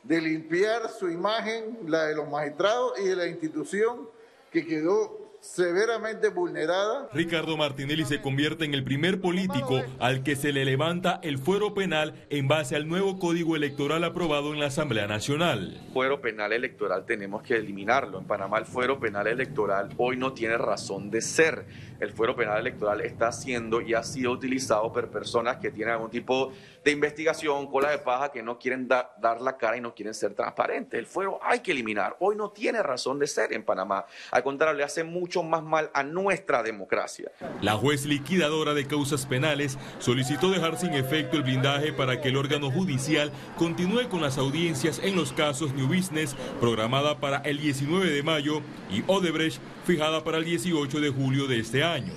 de 0.03 0.22
limpiar 0.22 0.91
su 0.91 1.10
imagen, 1.10 1.79
la 1.88 2.06
de 2.06 2.15
los 2.15 2.29
magistrados 2.29 3.00
y 3.00 3.06
de 3.06 3.15
la 3.15 3.25
institución 3.25 4.08
que 4.51 4.65
quedó 4.65 5.28
severamente 5.41 6.29
vulnerada. 6.29 7.10
Ricardo 7.13 7.58
Martinelli 7.58 8.05
se 8.05 8.22
convierte 8.22 8.65
en 8.65 8.74
el 8.74 8.84
primer 8.84 9.22
político 9.22 9.81
al 10.00 10.24
que 10.24 10.36
se 10.36 10.51
le 10.51 10.65
levanta 10.65 11.19
el 11.24 11.38
fuero 11.38 11.74
penal 11.74 12.13
en 12.29 12.48
base 12.48 12.75
al 12.75 12.88
nuevo 12.88 13.19
código 13.19 13.55
electoral 13.55 14.03
aprobado 14.03 14.53
en 14.53 14.60
la 14.60 14.67
Asamblea 14.67 15.08
Nacional. 15.08 15.79
Fuero 15.93 16.22
penal 16.22 16.53
electoral 16.53 17.05
tenemos 17.05 17.43
que 17.43 17.55
eliminarlo. 17.55 18.19
En 18.19 18.25
Panamá 18.25 18.60
el 18.60 18.65
fuero 18.65 19.00
penal 19.00 19.27
electoral 19.27 19.89
hoy 19.98 20.17
no 20.17 20.34
tiene 20.34 20.58
razón 20.58 21.10
de 21.10 21.22
ser. 21.22 21.65
El 22.00 22.12
fuero 22.13 22.36
penal 22.36 22.60
electoral 22.60 23.01
está 23.01 23.32
siendo 23.32 23.82
y 23.82 23.94
ha 23.94 24.03
sido 24.03 24.32
utilizado 24.32 24.91
por 24.91 25.10
personas 25.10 25.58
que 25.58 25.72
tienen 25.72 25.96
algún 25.96 26.10
tipo 26.10 26.51
de 26.84 26.91
investigación, 26.91 27.68
cola 27.68 27.91
de 27.91 28.00
paja, 28.00 28.32
que 28.32 28.41
no 28.41 28.58
quieren 28.58 28.88
dar 28.88 29.41
la 29.41 29.58
cara 29.58 29.77
y 29.77 29.82
no 29.82 29.94
quieren 29.94 30.13
ser 30.13 30.34
transparentes. 30.34 30.98
El 30.98 31.06
fuero 31.06 31.39
hay 31.44 31.60
que 31.60 31.72
eliminar. 31.72 32.15
Hoy 32.20 32.36
no 32.36 32.51
tiene 32.51 32.82
razón 32.82 33.20
de 33.20 33.27
ser 33.27 33.53
en 33.53 33.63
Panamá. 33.63 34.06
Al 34.32 34.44
contrario, 34.44 34.77
le 34.77 34.84
hace 34.84 35.03
mucho 35.03 35.44
más 35.44 35.63
mal 35.63 35.91
a 35.94 36.03
nuestra 36.03 36.63
democracia. 36.63 37.32
La 37.62 37.74
juez 37.74 38.06
liquidadora 38.06 38.74
de 38.74 38.88
causas 38.88 39.25
penales 39.25 39.77
solicitó 40.00 40.50
dejar 40.51 40.77
sin 40.77 40.94
efecto 40.94 41.38
el 41.38 41.44
blindaje 41.44 41.91
para 41.94 42.22
que 42.22 42.29
el 42.29 42.38
órgano 42.38 42.72
judicial 42.72 43.32
continúe 43.58 44.08
con 44.10 44.22
las 44.22 44.38
audiencias 44.38 45.00
en 45.03 45.15
los 45.15 45.34
casos 45.34 45.74
New 45.74 45.88
Business, 45.88 46.36
programada 46.60 47.20
para 47.20 47.38
el 47.39 47.60
19 47.60 48.10
de 48.10 48.24
mayo, 48.24 48.62
y 48.89 49.03
Odebrecht, 49.08 49.60
fijada 49.89 50.24
para 50.24 50.38
el 50.38 50.46
18 50.46 51.01
de 51.01 51.10
julio 51.10 51.48
de 51.48 51.58
este 51.58 51.84
año. 51.84 52.13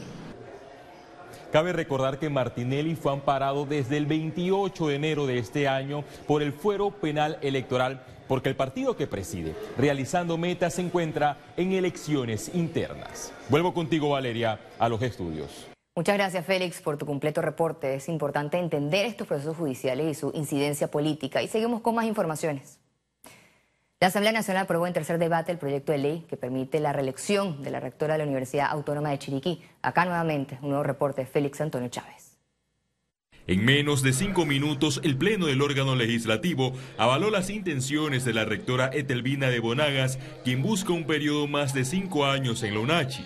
Cabe 1.50 1.72
recordar 1.72 2.18
que 2.18 2.28
Martinelli 2.28 2.94
fue 2.96 3.14
amparado 3.14 3.64
desde 3.64 3.96
el 3.96 4.04
28 4.04 4.88
de 4.88 4.94
enero 4.94 5.26
de 5.26 5.38
este 5.38 5.68
año 5.68 6.04
por 6.26 6.42
el 6.42 6.52
fuero 6.52 6.90
penal 6.90 7.38
electoral 7.40 8.04
porque 8.28 8.50
el 8.50 8.56
partido 8.56 8.94
que 8.94 9.06
preside, 9.06 9.54
realizando 9.78 10.36
metas, 10.36 10.74
se 10.74 10.82
encuentra 10.82 11.38
en 11.56 11.72
elecciones 11.72 12.50
internas. 12.52 13.32
Vuelvo 13.48 13.72
contigo, 13.72 14.10
Valeria, 14.10 14.60
a 14.78 14.90
los 14.90 15.00
estudios. 15.00 15.66
Muchas 15.96 16.16
gracias, 16.16 16.44
Félix, 16.44 16.82
por 16.82 16.98
tu 16.98 17.06
completo 17.06 17.40
reporte. 17.40 17.94
Es 17.94 18.06
importante 18.10 18.58
entender 18.58 19.06
estos 19.06 19.26
procesos 19.26 19.56
judiciales 19.56 20.06
y 20.10 20.14
su 20.14 20.30
incidencia 20.34 20.90
política. 20.90 21.42
Y 21.42 21.48
seguimos 21.48 21.80
con 21.80 21.94
más 21.94 22.04
informaciones. 22.04 22.81
La 24.02 24.08
Asamblea 24.08 24.32
Nacional 24.32 24.64
aprobó 24.64 24.88
en 24.88 24.92
tercer 24.92 25.16
debate 25.16 25.52
el 25.52 25.58
proyecto 25.58 25.92
de 25.92 25.98
ley 25.98 26.26
que 26.28 26.36
permite 26.36 26.80
la 26.80 26.92
reelección 26.92 27.62
de 27.62 27.70
la 27.70 27.78
rectora 27.78 28.14
de 28.14 28.18
la 28.18 28.24
Universidad 28.24 28.66
Autónoma 28.68 29.10
de 29.10 29.18
Chiriquí. 29.20 29.62
Acá 29.80 30.04
nuevamente 30.04 30.58
un 30.60 30.70
nuevo 30.70 30.82
reporte 30.82 31.20
de 31.20 31.28
Félix 31.28 31.60
Antonio 31.60 31.88
Chávez. 31.88 32.36
En 33.46 33.64
menos 33.64 34.02
de 34.02 34.12
cinco 34.12 34.44
minutos, 34.44 35.00
el 35.04 35.16
Pleno 35.16 35.46
del 35.46 35.62
órgano 35.62 35.94
legislativo 35.94 36.72
avaló 36.98 37.30
las 37.30 37.48
intenciones 37.48 38.24
de 38.24 38.32
la 38.32 38.44
rectora 38.44 38.90
Etelvina 38.92 39.50
de 39.50 39.60
Bonagas, 39.60 40.18
quien 40.42 40.62
busca 40.62 40.92
un 40.92 41.04
periodo 41.04 41.46
más 41.46 41.72
de 41.72 41.84
cinco 41.84 42.26
años 42.26 42.64
en 42.64 42.74
la 42.74 42.80
UNACHI. 42.80 43.24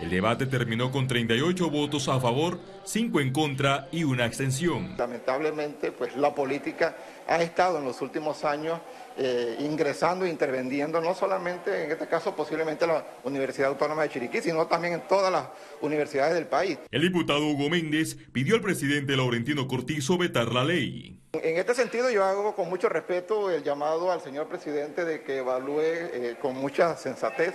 El 0.00 0.10
debate 0.10 0.46
terminó 0.46 0.90
con 0.90 1.06
38 1.06 1.70
votos 1.70 2.08
a 2.08 2.18
favor, 2.18 2.58
5 2.84 3.20
en 3.20 3.32
contra 3.32 3.86
y 3.92 4.02
una 4.02 4.26
extensión. 4.26 4.96
Lamentablemente, 4.98 5.92
pues 5.92 6.16
la 6.16 6.34
política 6.34 6.96
ha 7.28 7.40
estado 7.40 7.78
en 7.78 7.84
los 7.84 8.02
últimos 8.02 8.44
años 8.44 8.80
eh, 9.16 9.56
ingresando 9.60 10.24
e 10.24 10.28
interveniendo, 10.28 11.00
no 11.00 11.14
solamente 11.14 11.84
en 11.84 11.92
este 11.92 12.08
caso 12.08 12.34
posiblemente 12.34 12.84
la 12.84 13.06
Universidad 13.22 13.68
Autónoma 13.68 14.02
de 14.02 14.08
Chiriquí, 14.08 14.40
sino 14.40 14.66
también 14.66 14.94
en 14.94 15.06
todas 15.06 15.30
las 15.30 15.46
universidades 15.80 16.34
del 16.34 16.46
país. 16.46 16.78
El 16.90 17.02
diputado 17.02 17.46
Hugo 17.46 17.70
Méndez 17.70 18.16
pidió 18.32 18.56
al 18.56 18.60
presidente 18.60 19.16
Laurentino 19.16 19.68
Cortizo 19.68 20.18
vetar 20.18 20.52
la 20.52 20.64
ley. 20.64 21.16
En 21.32 21.56
este 21.58 21.76
sentido 21.76 22.10
yo 22.10 22.24
hago 22.24 22.56
con 22.56 22.68
mucho 22.68 22.88
respeto 22.88 23.52
el 23.52 23.62
llamado 23.62 24.10
al 24.10 24.20
señor 24.20 24.48
presidente 24.48 25.04
de 25.04 25.22
que 25.22 25.38
evalúe 25.38 25.80
eh, 25.80 26.36
con 26.42 26.56
mucha 26.56 26.96
sensatez 26.96 27.54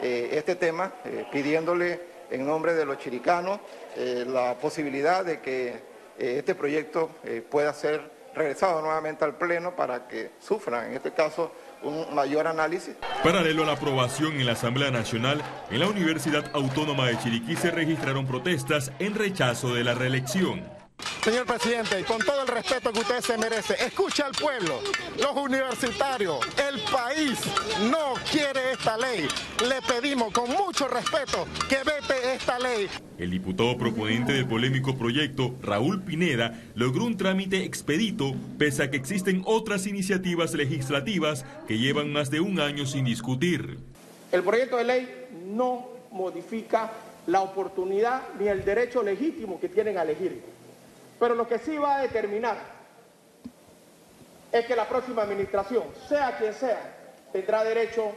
eh, 0.00 0.28
este 0.32 0.54
tema, 0.54 0.92
pidiéndole 1.32 2.00
en 2.30 2.46
nombre 2.46 2.74
de 2.74 2.86
los 2.86 2.98
chiricanos 2.98 3.58
la 3.96 4.56
posibilidad 4.58 5.24
de 5.24 5.40
que 5.40 5.74
este 6.16 6.54
proyecto 6.54 7.10
pueda 7.50 7.74
ser 7.74 8.19
regresado 8.34 8.80
nuevamente 8.80 9.24
al 9.24 9.34
Pleno 9.36 9.74
para 9.74 10.06
que 10.06 10.32
sufran, 10.40 10.86
en 10.86 10.96
este 10.96 11.12
caso, 11.12 11.52
un 11.82 12.14
mayor 12.14 12.46
análisis. 12.46 12.96
Paralelo 13.22 13.62
a 13.62 13.66
la 13.66 13.72
aprobación 13.72 14.34
en 14.34 14.46
la 14.46 14.52
Asamblea 14.52 14.90
Nacional, 14.90 15.42
en 15.70 15.80
la 15.80 15.88
Universidad 15.88 16.44
Autónoma 16.54 17.06
de 17.06 17.18
Chiriquí 17.18 17.56
se 17.56 17.70
registraron 17.70 18.26
protestas 18.26 18.92
en 18.98 19.14
rechazo 19.14 19.74
de 19.74 19.84
la 19.84 19.94
reelección. 19.94 20.79
Señor 21.22 21.44
presidente, 21.44 22.02
con 22.04 22.18
todo 22.20 22.40
el 22.40 22.48
respeto 22.48 22.90
que 22.94 23.00
usted 23.00 23.20
se 23.20 23.36
merece, 23.36 23.74
escucha 23.74 24.24
al 24.24 24.32
pueblo, 24.32 24.80
los 25.18 25.36
universitarios, 25.36 26.38
el 26.56 26.80
país 26.90 27.38
no 27.90 28.14
quiere 28.32 28.72
esta 28.72 28.96
ley. 28.96 29.28
Le 29.68 29.82
pedimos 29.82 30.32
con 30.32 30.48
mucho 30.50 30.88
respeto 30.88 31.46
que 31.68 31.76
vete 31.76 32.32
esta 32.34 32.58
ley. 32.58 32.88
El 33.18 33.30
diputado 33.30 33.76
proponente 33.76 34.32
del 34.32 34.48
polémico 34.48 34.96
proyecto, 34.96 35.54
Raúl 35.60 36.00
Pineda, 36.02 36.58
logró 36.74 37.04
un 37.04 37.18
trámite 37.18 37.64
expedito, 37.64 38.34
pese 38.56 38.84
a 38.84 38.90
que 38.90 38.96
existen 38.96 39.42
otras 39.44 39.86
iniciativas 39.86 40.54
legislativas 40.54 41.44
que 41.68 41.76
llevan 41.76 42.10
más 42.10 42.30
de 42.30 42.40
un 42.40 42.60
año 42.60 42.86
sin 42.86 43.04
discutir. 43.04 43.78
El 44.32 44.42
proyecto 44.42 44.78
de 44.78 44.84
ley 44.84 45.26
no 45.48 45.86
modifica 46.12 46.90
la 47.26 47.42
oportunidad 47.42 48.22
ni 48.38 48.48
el 48.48 48.64
derecho 48.64 49.02
legítimo 49.02 49.60
que 49.60 49.68
tienen 49.68 49.98
a 49.98 50.02
elegir 50.02 50.59
pero 51.20 51.34
lo 51.34 51.46
que 51.46 51.58
sí 51.58 51.76
va 51.76 51.98
a 51.98 52.02
determinar 52.02 52.56
es 54.50 54.66
que 54.66 54.74
la 54.74 54.88
próxima 54.88 55.22
administración, 55.22 55.84
sea 56.08 56.36
quien 56.38 56.54
sea, 56.54 56.96
tendrá 57.32 57.62
derecho 57.62 58.10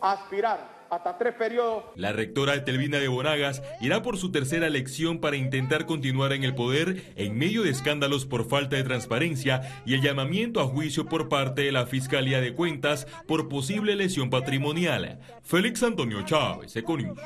a 0.00 0.12
aspirar 0.12 0.78
hasta 0.90 1.18
tres 1.18 1.34
periodos. 1.34 1.84
La 1.94 2.12
rectora 2.12 2.64
Telvina 2.64 2.98
de 2.98 3.08
Bonagas 3.08 3.62
irá 3.80 4.02
por 4.02 4.16
su 4.16 4.32
tercera 4.32 4.66
elección 4.66 5.20
para 5.20 5.36
intentar 5.36 5.84
continuar 5.84 6.32
en 6.32 6.42
el 6.42 6.54
poder 6.54 7.12
en 7.16 7.36
medio 7.36 7.62
de 7.62 7.70
escándalos 7.70 8.24
por 8.24 8.48
falta 8.48 8.76
de 8.76 8.84
transparencia 8.84 9.82
y 9.84 9.94
el 9.94 10.00
llamamiento 10.00 10.60
a 10.60 10.64
juicio 10.64 11.04
por 11.04 11.28
parte 11.28 11.62
de 11.62 11.72
la 11.72 11.86
Fiscalía 11.86 12.40
de 12.40 12.54
Cuentas 12.54 13.06
por 13.26 13.48
posible 13.48 13.94
lesión 13.94 14.30
patrimonial. 14.30 15.20
Félix 15.42 15.82
Antonio 15.82 16.22
Chávez, 16.22 16.74
Econius. 16.74 17.18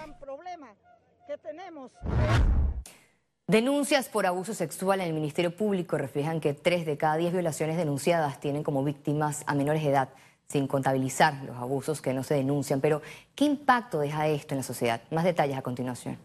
Denuncias 3.48 4.08
por 4.08 4.24
abuso 4.24 4.54
sexual 4.54 5.00
en 5.00 5.08
el 5.08 5.12
Ministerio 5.12 5.56
Público 5.56 5.98
reflejan 5.98 6.40
que 6.40 6.54
tres 6.54 6.86
de 6.86 6.96
cada 6.96 7.16
diez 7.16 7.32
violaciones 7.32 7.76
denunciadas 7.76 8.38
tienen 8.38 8.62
como 8.62 8.84
víctimas 8.84 9.42
a 9.46 9.54
menores 9.56 9.82
de 9.82 9.90
edad, 9.90 10.10
sin 10.46 10.68
contabilizar 10.68 11.42
los 11.42 11.56
abusos 11.56 12.00
que 12.00 12.14
no 12.14 12.22
se 12.22 12.34
denuncian. 12.34 12.80
Pero, 12.80 13.02
¿qué 13.34 13.44
impacto 13.44 13.98
deja 13.98 14.28
esto 14.28 14.54
en 14.54 14.58
la 14.58 14.62
sociedad? 14.62 15.02
Más 15.10 15.24
detalles 15.24 15.58
a 15.58 15.62
continuación. 15.62 16.18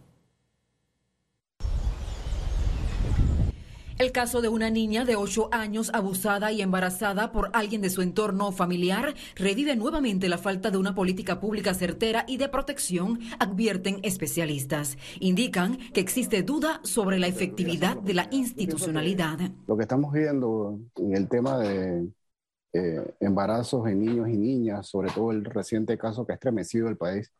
El 4.00 4.12
caso 4.12 4.42
de 4.42 4.48
una 4.48 4.70
niña 4.70 5.06
de 5.06 5.16
8 5.16 5.50
años 5.52 5.90
abusada 5.92 6.52
y 6.52 6.62
embarazada 6.62 7.32
por 7.32 7.50
alguien 7.54 7.82
de 7.82 7.90
su 7.90 8.04
entorno 8.04 8.52
familiar 8.52 9.16
revive 9.36 9.76
nuevamente 9.76 10.30
la 10.30 10.38
falta 10.38 10.70
de 10.70 10.78
una 10.78 10.94
política 10.94 11.40
pública 11.40 11.74
certera 11.74 12.24
y 12.28 12.38
de 12.38 12.48
protección, 12.48 13.20
advierten 13.40 14.00
especialistas. 14.04 15.00
Indican 15.20 15.80
que 15.94 16.02
existe 16.02 16.44
duda 16.44 16.80
sobre 16.84 17.18
la 17.18 17.26
efectividad 17.26 17.98
de 17.98 18.14
la 18.14 18.28
institucionalidad. 18.30 19.40
Lo 19.66 19.76
que 19.76 19.82
estamos 19.82 20.14
viendo 20.14 20.80
en 20.98 21.16
el 21.16 21.28
tema 21.28 21.58
de 21.58 22.08
eh, 22.74 23.16
embarazos 23.20 23.88
en 23.88 24.00
niños 24.00 24.30
y 24.30 24.38
niñas, 24.38 24.86
sobre 24.86 25.10
todo 25.10 25.32
el 25.32 25.44
reciente 25.44 25.98
caso 25.98 26.24
que 26.24 26.34
ha 26.34 26.36
estremecido 26.36 26.88
el 26.88 26.98
país, 26.98 27.32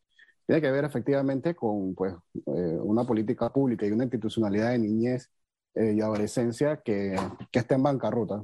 tiene 0.48 0.60
que 0.60 0.72
ver 0.72 0.86
efectivamente 0.86 1.54
con 1.54 1.94
pues, 1.94 2.16
eh, 2.48 2.80
una 2.82 3.04
política 3.04 3.54
pública 3.54 3.86
y 3.86 3.92
una 3.92 4.06
institucionalidad 4.06 4.72
de 4.72 4.80
niñez 4.80 5.30
eh, 5.80 5.94
y 5.96 6.02
adolescencia 6.02 6.78
que, 6.78 7.16
que, 7.52 7.60
está 7.60 7.76
en 7.76 7.84
bancarrota. 7.84 8.42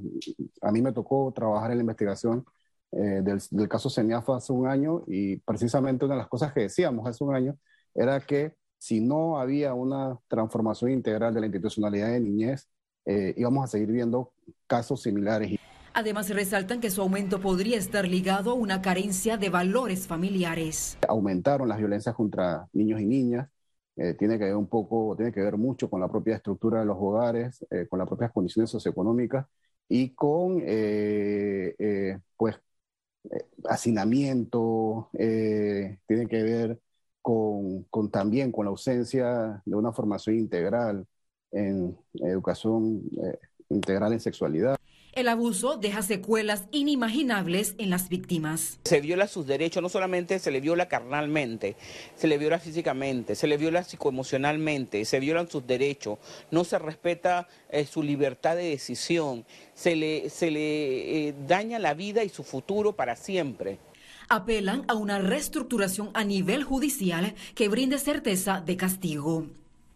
A 0.62 0.72
mí 0.72 0.82
me 0.82 0.92
tocó 0.92 1.32
trabajar 1.34 1.70
en 1.70 1.78
la 1.78 1.82
investigación 1.82 2.44
eh, 2.92 3.22
del, 3.22 3.40
del, 3.50 3.68
caso 3.68 3.90
CENIAFA 3.90 4.36
hace 4.36 4.52
un 4.52 4.68
año 4.68 5.02
y 5.06 5.36
precisamente 5.38 6.04
una 6.04 6.14
de 6.14 6.20
las 6.20 6.28
cosas 6.28 6.52
que 6.52 6.60
decíamos 6.60 7.08
hace 7.08 7.24
un 7.24 7.34
año 7.34 7.56
era 7.94 8.20
que 8.20 8.54
si 8.78 9.00
no 9.00 9.38
había 9.38 9.74
una 9.74 10.18
transformación 10.28 10.90
integral 10.90 11.32
de 11.32 11.40
la 11.40 11.46
institucionalidad 11.46 12.08
de 12.08 12.20
niñez, 12.20 12.68
eh, 13.06 13.34
íbamos 13.36 13.64
a 13.64 13.66
seguir 13.66 13.90
viendo 13.90 14.32
casos 14.66 15.02
similares. 15.02 15.58
Además, 15.94 16.28
resaltan 16.28 16.80
que 16.80 16.90
su 16.90 17.00
aumento 17.00 17.40
podría 17.40 17.78
estar 17.78 18.06
ligado 18.06 18.50
a 18.50 18.54
una 18.54 18.82
carencia 18.82 19.36
de 19.36 19.48
valores 19.48 20.06
familiares. 20.06 20.98
Aumentaron 21.08 21.68
las 21.68 21.78
violencias 21.78 22.14
contra 22.14 22.66
niños 22.72 23.00
y 23.00 23.06
niñas, 23.06 23.48
eh, 23.96 24.14
tiene 24.14 24.38
que 24.38 24.44
ver 24.46 24.56
un 24.56 24.68
poco, 24.68 25.14
tiene 25.16 25.32
que 25.32 25.40
ver 25.40 25.56
mucho 25.56 25.88
con 25.90 26.00
la 26.00 26.08
propia 26.08 26.36
estructura 26.36 26.80
de 26.80 26.86
los 26.86 26.96
hogares, 26.98 27.64
eh, 27.70 27.86
con 27.88 27.98
las 27.98 28.08
propias 28.08 28.32
condiciones 28.32 28.70
socioeconómicas 28.70 29.46
y 29.88 30.10
con, 30.14 30.62
eh, 30.66 32.18
pues, 32.36 32.56
hacinamiento, 33.68 35.10
tiene 35.16 36.28
que 36.28 36.42
ver 36.42 36.80
con, 37.22 37.86
también 38.10 38.52
con 38.52 38.66
la 38.66 38.70
ausencia 38.70 39.62
de 39.64 39.76
una 39.76 39.92
formación 39.92 40.36
integral 40.36 41.06
en 41.52 41.96
educación 42.14 43.02
integral 43.68 44.12
en 44.12 44.20
sexualidad. 44.20 44.76
El 45.14 45.28
abuso 45.28 45.76
deja 45.76 46.02
secuelas 46.02 46.64
inimaginables 46.72 47.76
en 47.78 47.88
las 47.88 48.08
víctimas. 48.08 48.80
Se 48.82 49.00
viola 49.00 49.28
sus 49.28 49.46
derechos, 49.46 49.80
no 49.80 49.88
solamente 49.88 50.40
se 50.40 50.50
le 50.50 50.60
viola 50.60 50.88
carnalmente, 50.88 51.76
se 52.16 52.26
le 52.26 52.36
viola 52.36 52.58
físicamente, 52.58 53.36
se 53.36 53.46
le 53.46 53.56
viola 53.56 53.84
psicoemocionalmente, 53.84 55.04
se 55.04 55.20
violan 55.20 55.48
sus 55.48 55.64
derechos, 55.68 56.18
no 56.50 56.64
se 56.64 56.80
respeta 56.80 57.46
eh, 57.70 57.86
su 57.86 58.02
libertad 58.02 58.56
de 58.56 58.70
decisión, 58.70 59.44
se 59.72 59.94
le, 59.94 60.30
se 60.30 60.50
le 60.50 61.28
eh, 61.28 61.34
daña 61.46 61.78
la 61.78 61.94
vida 61.94 62.24
y 62.24 62.28
su 62.28 62.42
futuro 62.42 62.96
para 62.96 63.14
siempre. 63.14 63.78
Apelan 64.28 64.84
a 64.88 64.94
una 64.94 65.20
reestructuración 65.20 66.10
a 66.14 66.24
nivel 66.24 66.64
judicial 66.64 67.36
que 67.54 67.68
brinde 67.68 67.98
certeza 67.98 68.60
de 68.60 68.76
castigo 68.76 69.46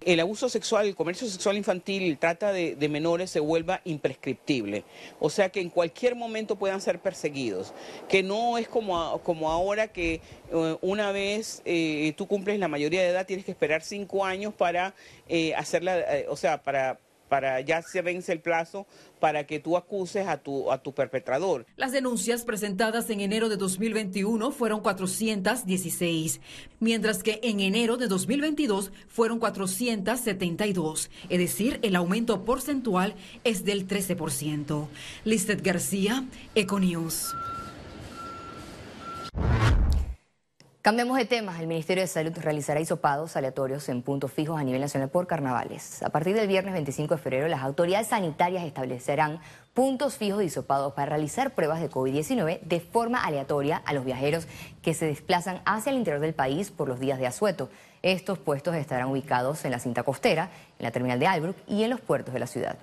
el 0.04 0.20
abuso 0.20 0.48
sexual, 0.48 0.86
el 0.86 0.94
comercio 0.94 1.26
sexual 1.28 1.56
infantil 1.56 2.16
trata 2.18 2.52
de, 2.52 2.76
menores 2.88 3.30
se 3.30 3.40
vuelva 3.40 3.80
imprescriptible. 3.84 4.84
O 5.18 5.28
sea, 5.28 5.48
que 5.50 5.60
en 5.60 5.70
cualquier 5.70 6.14
momento 6.14 6.56
puedan 6.56 6.80
ser 6.80 7.00
perseguidos. 7.00 7.74
Que 8.08 8.22
no 8.22 8.58
es 8.58 8.68
como, 8.68 9.20
como 9.22 9.50
ahora 9.50 9.88
que 9.88 10.20
eh, 10.52 10.76
una 10.80 11.12
vez 11.12 11.62
eh, 11.64 12.12
tú 12.16 12.26
cumples 12.26 12.58
la 12.58 12.68
mayoría 12.68 13.02
de 13.02 13.08
edad, 13.08 13.26
tienes 13.26 13.44
que 13.44 13.50
esperar 13.50 13.82
cinco 13.82 14.24
años 14.24 14.54
para 14.54 14.94
eh, 15.28 15.54
hacerla, 15.54 16.04
o 16.28 16.36
sea, 16.36 16.62
para 16.62 16.98
para 17.28 17.60
ya 17.60 17.82
se 17.82 18.02
vence 18.02 18.32
el 18.32 18.40
plazo 18.40 18.86
para 19.20 19.46
que 19.46 19.60
tú 19.60 19.76
acuses 19.76 20.26
a 20.26 20.38
tu, 20.38 20.70
a 20.70 20.82
tu 20.82 20.94
perpetrador. 20.94 21.66
Las 21.76 21.92
denuncias 21.92 22.44
presentadas 22.44 23.10
en 23.10 23.20
enero 23.20 23.48
de 23.48 23.56
2021 23.56 24.50
fueron 24.50 24.80
416, 24.80 26.40
mientras 26.80 27.22
que 27.22 27.40
en 27.42 27.60
enero 27.60 27.96
de 27.96 28.06
2022 28.06 28.92
fueron 29.08 29.38
472, 29.38 31.10
es 31.28 31.38
decir, 31.38 31.78
el 31.82 31.96
aumento 31.96 32.44
porcentual 32.44 33.14
es 33.44 33.64
del 33.64 33.86
13%. 33.86 34.88
Listet 35.24 35.62
García, 35.62 36.24
Econews. 36.54 37.34
Cambiamos 40.88 41.18
de 41.18 41.26
tema. 41.26 41.60
El 41.60 41.66
Ministerio 41.66 42.02
de 42.02 42.06
Salud 42.06 42.32
realizará 42.40 42.80
hisopados 42.80 43.36
aleatorios 43.36 43.90
en 43.90 44.00
puntos 44.00 44.32
fijos 44.32 44.58
a 44.58 44.64
nivel 44.64 44.80
nacional 44.80 45.10
por 45.10 45.26
carnavales. 45.26 46.02
A 46.02 46.08
partir 46.08 46.34
del 46.34 46.48
viernes 46.48 46.72
25 46.72 47.14
de 47.14 47.20
febrero, 47.20 47.46
las 47.46 47.62
autoridades 47.62 48.06
sanitarias 48.06 48.64
establecerán 48.64 49.38
puntos 49.74 50.16
fijos 50.16 50.38
de 50.38 50.46
hisopados 50.46 50.94
para 50.94 51.10
realizar 51.10 51.54
pruebas 51.54 51.82
de 51.82 51.90
COVID-19 51.90 52.60
de 52.62 52.80
forma 52.80 53.22
aleatoria 53.22 53.82
a 53.84 53.92
los 53.92 54.06
viajeros 54.06 54.46
que 54.80 54.94
se 54.94 55.04
desplazan 55.04 55.60
hacia 55.66 55.90
el 55.90 55.98
interior 55.98 56.22
del 56.22 56.32
país 56.32 56.70
por 56.70 56.88
los 56.88 56.98
días 56.98 57.18
de 57.18 57.26
asueto. 57.26 57.68
Estos 58.00 58.38
puestos 58.38 58.74
estarán 58.74 59.08
ubicados 59.08 59.66
en 59.66 59.72
la 59.72 59.80
cinta 59.80 60.04
costera, 60.04 60.48
en 60.78 60.84
la 60.84 60.90
terminal 60.90 61.18
de 61.18 61.26
Albrook 61.26 61.56
y 61.66 61.82
en 61.82 61.90
los 61.90 62.00
puertos 62.00 62.32
de 62.32 62.40
la 62.40 62.46
ciudad. 62.46 62.78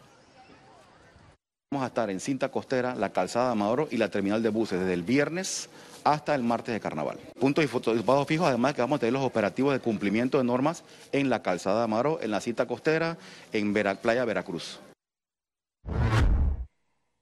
Vamos 1.72 1.84
a 1.84 1.88
estar 1.88 2.10
en 2.10 2.20
cinta 2.20 2.50
costera, 2.50 2.96
la 2.96 3.12
calzada 3.12 3.48
de 3.48 3.52
Amadoro 3.54 3.88
y 3.92 3.98
la 3.98 4.10
terminal 4.10 4.42
de 4.44 4.50
buses 4.50 4.80
desde 4.80 4.94
el 4.94 5.04
viernes 5.04 5.68
hasta 6.04 6.36
el 6.36 6.44
martes 6.44 6.74
de 6.74 6.80
carnaval. 6.80 7.18
Puntos 7.40 7.64
y 7.66 7.68
fotografiados 7.68 8.28
fijos, 8.28 8.48
además 8.48 8.76
que 8.76 8.82
vamos 8.82 8.98
a 8.98 9.00
tener 9.00 9.14
los 9.14 9.24
operativos 9.24 9.74
de 9.74 9.80
cumplimiento 9.80 10.38
de 10.38 10.44
normas 10.44 10.84
en 11.12 11.30
la 11.30 11.42
calzada 11.42 11.80
de 11.80 11.84
Amaro, 11.86 12.20
en 12.22 12.32
la 12.32 12.40
cita 12.40 12.68
costera, 12.68 13.18
en 13.52 13.74
Playa 13.74 14.24
Veracruz. 14.26 14.80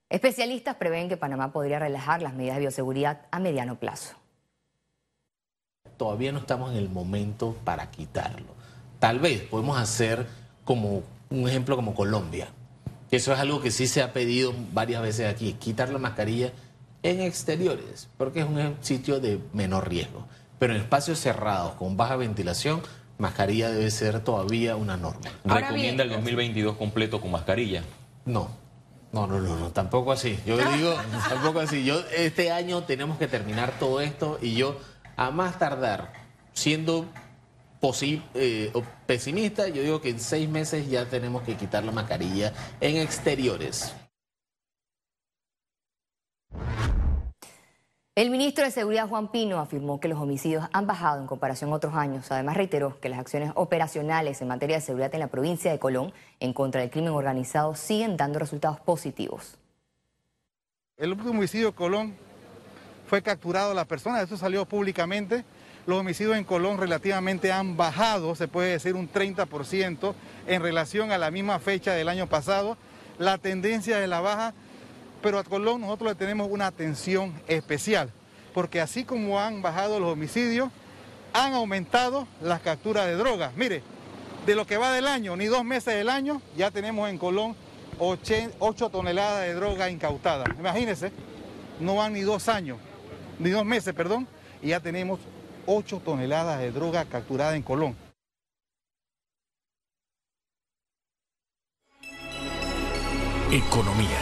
Especialistas 0.10 0.76
prevén 0.76 1.10
que 1.10 1.18
Panamá 1.18 1.52
podría 1.52 1.80
relajar 1.80 2.22
las 2.22 2.36
medidas 2.36 2.58
de 2.58 2.62
bioseguridad 2.62 3.22
a 3.32 3.40
mediano 3.40 3.80
plazo. 3.80 4.16
Todavía 5.98 6.32
no 6.32 6.40
estamos 6.40 6.72
en 6.72 6.78
el 6.78 6.90
momento 6.90 7.56
para 7.64 7.90
quitarlo. 7.90 8.54
Tal 9.00 9.20
vez 9.20 9.42
podemos 9.44 9.80
hacer 9.80 10.28
como 10.66 11.02
un 11.30 11.48
ejemplo 11.48 11.76
como 11.76 11.96
Colombia. 11.96 12.50
Eso 13.16 13.32
es 13.32 13.40
algo 13.40 13.62
que 13.62 13.70
sí 13.70 13.86
se 13.86 14.02
ha 14.02 14.12
pedido 14.12 14.56
varias 14.74 15.02
veces 15.04 15.32
aquí, 15.32 15.54
quitar 15.54 15.90
la 15.90 16.00
mascarilla 16.00 16.52
en 17.04 17.22
exteriores, 17.22 18.10
porque 18.18 18.40
es 18.40 18.46
un 18.46 18.76
sitio 18.82 19.20
de 19.20 19.40
menor 19.54 19.88
riesgo. 19.88 20.26
Pero 20.58 20.74
en 20.74 20.82
espacios 20.82 21.20
cerrados, 21.20 21.74
con 21.74 21.96
baja 21.96 22.16
ventilación, 22.16 22.82
mascarilla 23.20 23.70
debe 23.70 23.92
ser 23.92 24.22
todavía 24.22 24.76
una 24.78 24.98
norma. 24.98 25.30
¿Recomienda 25.46 26.04
el 26.04 26.10
2022 26.10 26.76
completo 26.76 27.22
con 27.22 27.30
mascarilla? 27.30 27.84
No. 28.26 28.50
No, 29.12 29.28
no, 29.28 29.40
no, 29.40 29.58
no, 29.58 29.70
tampoco 29.70 30.12
así. 30.12 30.40
Yo 30.44 30.58
digo, 30.58 30.96
tampoco 31.30 31.60
así. 31.60 31.86
Yo, 31.86 32.02
este 32.18 32.52
año 32.52 32.82
tenemos 32.82 33.20
que 33.20 33.28
terminar 33.28 33.78
todo 33.78 34.02
esto 34.02 34.40
y 34.42 34.56
yo, 34.56 34.80
a 35.18 35.30
más 35.30 35.60
tardar, 35.60 36.14
siendo 36.54 37.06
eh, 38.34 38.72
pesimista, 39.06 39.68
yo 39.68 39.82
digo 39.82 40.00
que 40.00 40.10
en 40.10 40.20
seis 40.20 40.48
meses 40.48 40.90
ya 40.90 41.06
tenemos 41.06 41.42
que 41.44 41.56
quitar 41.56 41.84
la 41.84 41.92
mascarilla 41.92 42.54
en 42.80 42.98
exteriores. 42.98 43.94
El 48.16 48.30
ministro 48.30 48.64
de 48.64 48.72
Seguridad 48.72 49.10
Juan 49.10 49.32
Pino 49.32 49.60
afirmó 49.60 50.00
que 50.00 50.08
los 50.08 50.20
homicidios 50.20 50.66
han 50.72 50.88
bajado 50.88 51.20
en 51.20 51.28
comparación 51.28 51.72
a 51.72 51.76
otros 51.76 51.96
años. 51.96 52.32
Además 52.32 52.56
reiteró 52.56 53.00
que 53.00 53.10
las 53.10 53.20
acciones 53.20 53.52
operacionales 53.56 54.40
en 54.42 54.48
materia 54.48 54.78
de 54.78 54.82
seguridad 54.82 55.14
en 55.14 55.20
la 55.20 55.28
provincia 55.28 55.72
de 55.72 55.80
Colón 55.80 56.14
en 56.40 56.54
contra 56.54 56.82
del 56.82 56.92
crimen 56.92 57.12
organizado 57.12 57.76
siguen 57.76 58.16
dando 58.16 58.40
resultados 58.40 58.80
positivos. 58.80 59.58
El 60.96 61.12
último 61.12 61.32
homicidio 61.32 61.68
de 61.68 61.74
Colón 61.74 62.14
fue 63.08 63.22
capturado 63.22 63.74
la 63.74 63.86
persona, 63.86 64.22
eso 64.22 64.38
salió 64.38 64.64
públicamente. 64.66 65.44
Los 65.86 66.00
homicidios 66.00 66.38
en 66.38 66.44
Colón 66.44 66.78
relativamente 66.78 67.52
han 67.52 67.76
bajado, 67.76 68.36
se 68.36 68.48
puede 68.48 68.72
decir 68.72 68.96
un 68.96 69.12
30% 69.12 70.14
en 70.48 70.62
relación 70.62 71.12
a 71.12 71.18
la 71.18 71.32
misma 71.32 71.60
fecha 71.60 71.94
del 71.94 72.10
año 72.10 72.28
pasado. 72.28 72.78
La 73.20 73.38
tendencia 73.38 73.98
de 73.98 74.08
la 74.08 74.22
baja 74.22 74.54
pero 75.24 75.40
a 75.40 75.44
Colón 75.46 75.82
nosotros 75.82 76.12
le 76.12 76.16
tenemos 76.16 76.50
una 76.52 76.68
atención 76.68 77.34
especial, 77.48 78.12
porque 78.54 78.82
así 78.82 79.06
como 79.06 79.40
han 79.40 79.62
bajado 79.62 80.00
los 80.00 80.12
homicidios, 80.12 80.70
han 81.32 81.54
aumentado 81.54 82.28
las 82.42 82.60
capturas 82.60 83.06
de 83.08 83.16
drogas. 83.16 83.56
Mire, 83.56 83.82
de 84.46 84.54
lo 84.54 84.68
que 84.68 84.76
va 84.76 84.92
del 84.92 85.08
año, 85.08 85.38
ni 85.38 85.46
dos 85.46 85.64
meses 85.64 85.96
del 85.96 86.10
año, 86.10 86.42
ya 86.58 86.70
tenemos 86.70 87.10
en 87.10 87.18
Colón 87.18 87.56
8 88.00 88.90
toneladas 88.90 89.46
de 89.46 89.54
droga 89.54 89.90
incautadas. 89.90 90.50
Imagínense, 90.60 91.14
no 91.80 91.96
van 91.96 92.12
ni 92.12 92.22
dos 92.22 92.50
años, 92.50 92.78
ni 93.40 93.50
dos 93.50 93.64
meses, 93.64 93.94
perdón, 93.94 94.28
y 94.62 94.70
ya 94.70 94.82
tenemos 94.82 95.22
8 95.66 96.00
toneladas 96.00 96.60
de 96.60 96.72
droga 96.72 97.06
capturada 97.06 97.56
en 97.56 97.64
Colón. 97.64 97.96
Economía. 103.52 104.20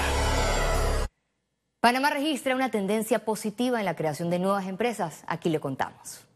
Panamá 1.80 2.10
registra 2.10 2.56
una 2.56 2.70
tendencia 2.70 3.26
positiva 3.26 3.80
en 3.80 3.86
la 3.86 3.96
creación 3.96 4.30
de 4.30 4.40
nuevas 4.40 4.68
empresas. 4.68 5.24
Aquí 5.26 5.50
le 5.50 5.60
contamos. 5.60 6.31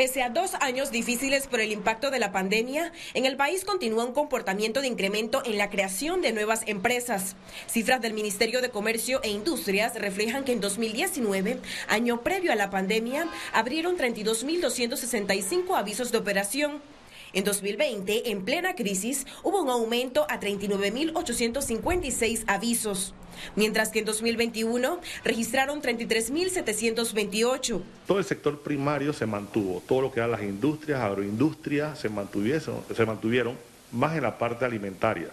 Pese 0.00 0.22
a 0.22 0.30
dos 0.30 0.54
años 0.62 0.90
difíciles 0.90 1.46
por 1.46 1.60
el 1.60 1.72
impacto 1.72 2.10
de 2.10 2.18
la 2.18 2.32
pandemia, 2.32 2.90
en 3.12 3.26
el 3.26 3.36
país 3.36 3.66
continúa 3.66 4.06
un 4.06 4.14
comportamiento 4.14 4.80
de 4.80 4.86
incremento 4.86 5.42
en 5.44 5.58
la 5.58 5.68
creación 5.68 6.22
de 6.22 6.32
nuevas 6.32 6.62
empresas. 6.66 7.36
Cifras 7.66 8.00
del 8.00 8.14
Ministerio 8.14 8.62
de 8.62 8.70
Comercio 8.70 9.20
e 9.22 9.28
Industrias 9.28 9.96
reflejan 9.96 10.44
que 10.44 10.52
en 10.52 10.62
2019, 10.62 11.58
año 11.86 12.22
previo 12.22 12.50
a 12.50 12.54
la 12.56 12.70
pandemia, 12.70 13.28
abrieron 13.52 13.98
32.265 13.98 15.76
avisos 15.76 16.10
de 16.10 16.16
operación. 16.16 16.80
En 17.32 17.44
2020, 17.44 18.30
en 18.30 18.44
plena 18.44 18.74
crisis, 18.74 19.26
hubo 19.42 19.62
un 19.62 19.70
aumento 19.70 20.26
a 20.28 20.38
39.856 20.40 22.44
avisos 22.46 23.14
mientras 23.56 23.88
que 23.90 24.00
en 24.00 24.04
2021 24.04 25.00
registraron 25.24 25.80
33.728. 25.80 27.80
Todo 28.06 28.18
el 28.18 28.24
sector 28.24 28.60
primario 28.60 29.12
se 29.12 29.26
mantuvo, 29.26 29.82
todo 29.86 30.02
lo 30.02 30.12
que 30.12 30.20
eran 30.20 30.32
las 30.32 30.42
industrias, 30.42 31.00
agroindustrias, 31.00 31.98
se 31.98 32.10
se 32.94 33.06
mantuvieron 33.06 33.56
más 33.92 34.16
en 34.16 34.22
la 34.22 34.38
parte 34.38 34.64
alimentaria. 34.64 35.28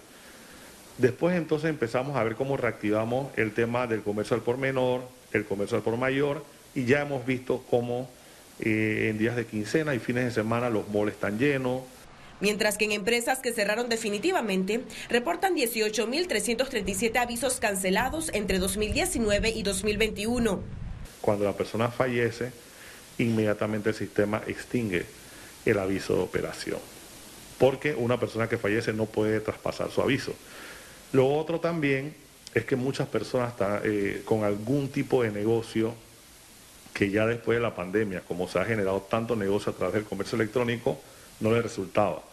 Después 0.98 1.36
entonces 1.36 1.70
empezamos 1.70 2.18
a 2.18 2.24
ver 2.24 2.36
cómo 2.36 2.58
reactivamos 2.58 3.30
el 3.38 3.54
tema 3.54 3.86
del 3.88 4.02
comercio 4.02 4.36
al 4.36 4.42
por 4.42 4.58
menor, 4.58 5.02
el 5.32 5.46
comercio 5.46 5.78
al 5.78 5.84
por 5.84 5.96
mayor, 5.98 6.44
y 6.74 6.86
ya 6.86 7.02
hemos 7.02 7.24
visto 7.26 7.64
cómo 7.70 8.10
eh, 8.60 9.08
en 9.10 9.18
días 9.18 9.36
de 9.36 9.46
quincena 9.46 9.94
y 9.94 10.00
fines 10.00 10.26
de 10.26 10.32
semana 10.32 10.70
los 10.70 10.88
moles 10.88 11.16
están 11.16 11.38
llenos, 11.38 11.82
mientras 12.40 12.78
que 12.78 12.86
en 12.86 12.92
empresas 12.92 13.40
que 13.40 13.52
cerraron 13.52 13.90
definitivamente 13.90 14.82
reportan 15.10 15.56
18.337 15.56 17.18
avisos 17.18 17.60
cancelados 17.60 18.30
entre 18.34 18.60
2019 18.60 19.50
y 19.50 19.64
2021. 19.64 20.62
Cuando 21.22 21.46
la 21.46 21.54
persona 21.54 21.90
fallece, 21.90 22.52
inmediatamente 23.18 23.90
el 23.90 23.96
sistema 23.96 24.42
extingue 24.48 25.06
el 25.66 25.80
aviso 25.80 26.16
de 26.16 26.22
operación, 26.22 26.80
porque 27.58 27.94
una 27.96 28.20
persona 28.20 28.48
que 28.48 28.58
fallece 28.58 28.94
no 28.94 29.06
puede 29.06 29.40
traspasar 29.40 29.92
su 29.92 30.02
aviso. 30.02 30.34
Lo 31.12 31.28
otro 31.28 31.60
también 31.60 32.16
es 32.54 32.66
que 32.66 32.76
muchas 32.76 33.08
personas 33.08 33.52
están 33.52 33.82
eh, 33.84 34.22
con 34.26 34.44
algún 34.44 34.90
tipo 34.90 35.24
de 35.24 35.32
negocio 35.32 35.94
que 36.98 37.12
ya 37.12 37.28
después 37.28 37.60
de 37.60 37.62
la 37.62 37.76
pandemia, 37.76 38.22
como 38.22 38.48
se 38.48 38.58
ha 38.58 38.66
generado 38.66 39.02
tanto 39.02 39.36
negocio 39.36 39.72
a 39.72 39.76
través 39.76 39.94
del 39.94 40.06
comercio 40.06 40.36
electrónico, 40.36 41.00
no 41.40 41.52
les 41.52 41.62
resultaba. 41.62 42.24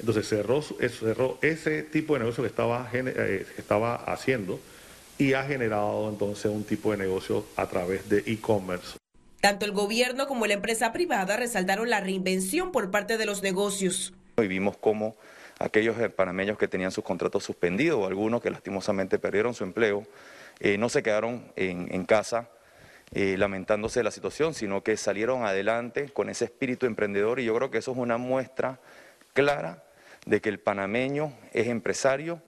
Entonces 0.00 0.26
cerró, 0.26 0.62
cerró 0.62 1.38
ese 1.42 1.84
tipo 1.84 2.14
de 2.14 2.20
negocio 2.20 2.42
que 2.42 2.48
estaba, 2.48 2.90
eh, 2.92 3.46
estaba 3.56 3.94
haciendo 3.94 4.58
y 5.16 5.34
ha 5.34 5.44
generado 5.44 6.08
entonces 6.08 6.50
un 6.50 6.64
tipo 6.64 6.90
de 6.90 6.96
negocio 6.96 7.46
a 7.54 7.66
través 7.68 8.08
de 8.08 8.24
e-commerce. 8.26 8.96
Tanto 9.40 9.64
el 9.64 9.70
gobierno 9.70 10.26
como 10.26 10.46
la 10.46 10.54
empresa 10.54 10.92
privada 10.92 11.36
resaltaron 11.36 11.88
la 11.88 12.00
reinvención 12.00 12.72
por 12.72 12.90
parte 12.90 13.16
de 13.16 13.26
los 13.26 13.42
negocios. 13.42 14.12
Y 14.38 14.48
vimos 14.48 14.76
cómo 14.76 15.16
aquellos 15.60 15.96
panameños 16.16 16.58
que 16.58 16.66
tenían 16.66 16.90
sus 16.90 17.04
contratos 17.04 17.44
suspendidos 17.44 18.00
o 18.00 18.06
algunos 18.06 18.42
que 18.42 18.50
lastimosamente 18.50 19.20
perdieron 19.20 19.54
su 19.54 19.62
empleo, 19.62 20.04
eh, 20.58 20.78
no 20.78 20.88
se 20.88 21.04
quedaron 21.04 21.44
en, 21.54 22.04
casa 22.06 22.48
eh, 23.12 23.36
lamentándose 23.36 24.00
de 24.00 24.04
la 24.04 24.12
situación, 24.12 24.54
sino 24.54 24.82
que 24.82 24.96
salieron 24.96 25.44
adelante 25.44 26.10
con 26.10 26.30
ese 26.30 26.44
espíritu 26.44 26.86
emprendedor 26.86 27.40
y 27.40 27.44
yo 27.44 27.54
creo 27.56 27.70
que 27.70 27.78
eso 27.78 27.92
es 27.92 27.98
una 27.98 28.18
muestra 28.18 28.80
clara 29.32 29.82
de 30.26 30.40
que 30.40 30.48
el 30.48 30.60
panameño 30.60 31.32
es 31.52 31.66
empresario. 31.66 32.40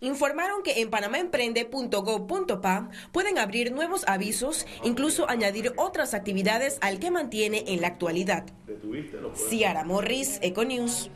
Informaron 0.00 0.62
que 0.62 0.80
en 0.82 0.90
panamaemprende.gov.pa 0.90 2.90
pueden 3.10 3.38
abrir 3.38 3.72
nuevos 3.72 4.04
avisos, 4.06 4.66
incluso 4.82 5.28
añadir 5.30 5.72
otras 5.76 6.12
actividades 6.14 6.78
al 6.82 6.98
que 6.98 7.10
mantiene 7.10 7.64
en 7.68 7.80
la 7.80 7.86
actualidad. 7.88 8.44
Ciara 9.34 9.82
Morris, 9.84 10.38
Econews. 10.42 11.10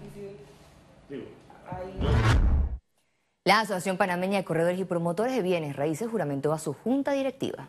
La 3.45 3.61
Asociación 3.61 3.97
Panameña 3.97 4.39
de 4.39 4.45
Corredores 4.45 4.81
y 4.81 4.85
Promotores 4.85 5.37
de 5.37 5.43
Bienes 5.43 5.77
Raíces 5.77 6.09
juramentó 6.09 6.53
a 6.53 6.59
su 6.59 6.73
junta 6.73 7.13
directiva. 7.13 7.69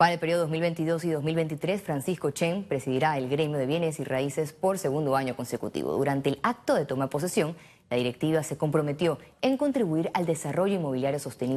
Para 0.00 0.14
el 0.14 0.18
periodo 0.18 0.40
2022 0.44 1.04
y 1.04 1.10
2023, 1.10 1.82
Francisco 1.82 2.30
Chen 2.30 2.64
presidirá 2.64 3.18
el 3.18 3.28
gremio 3.28 3.58
de 3.58 3.66
bienes 3.66 4.00
y 4.00 4.04
raíces 4.04 4.54
por 4.54 4.78
segundo 4.78 5.14
año 5.14 5.36
consecutivo. 5.36 5.92
Durante 5.92 6.30
el 6.30 6.38
acto 6.42 6.74
de 6.74 6.86
toma 6.86 7.04
de 7.04 7.10
posesión, 7.10 7.54
la 7.90 7.98
directiva 7.98 8.42
se 8.42 8.56
comprometió 8.56 9.18
en 9.42 9.58
contribuir 9.58 10.10
al 10.14 10.24
desarrollo 10.24 10.76
inmobiliario 10.76 11.18
sostenible. 11.18 11.48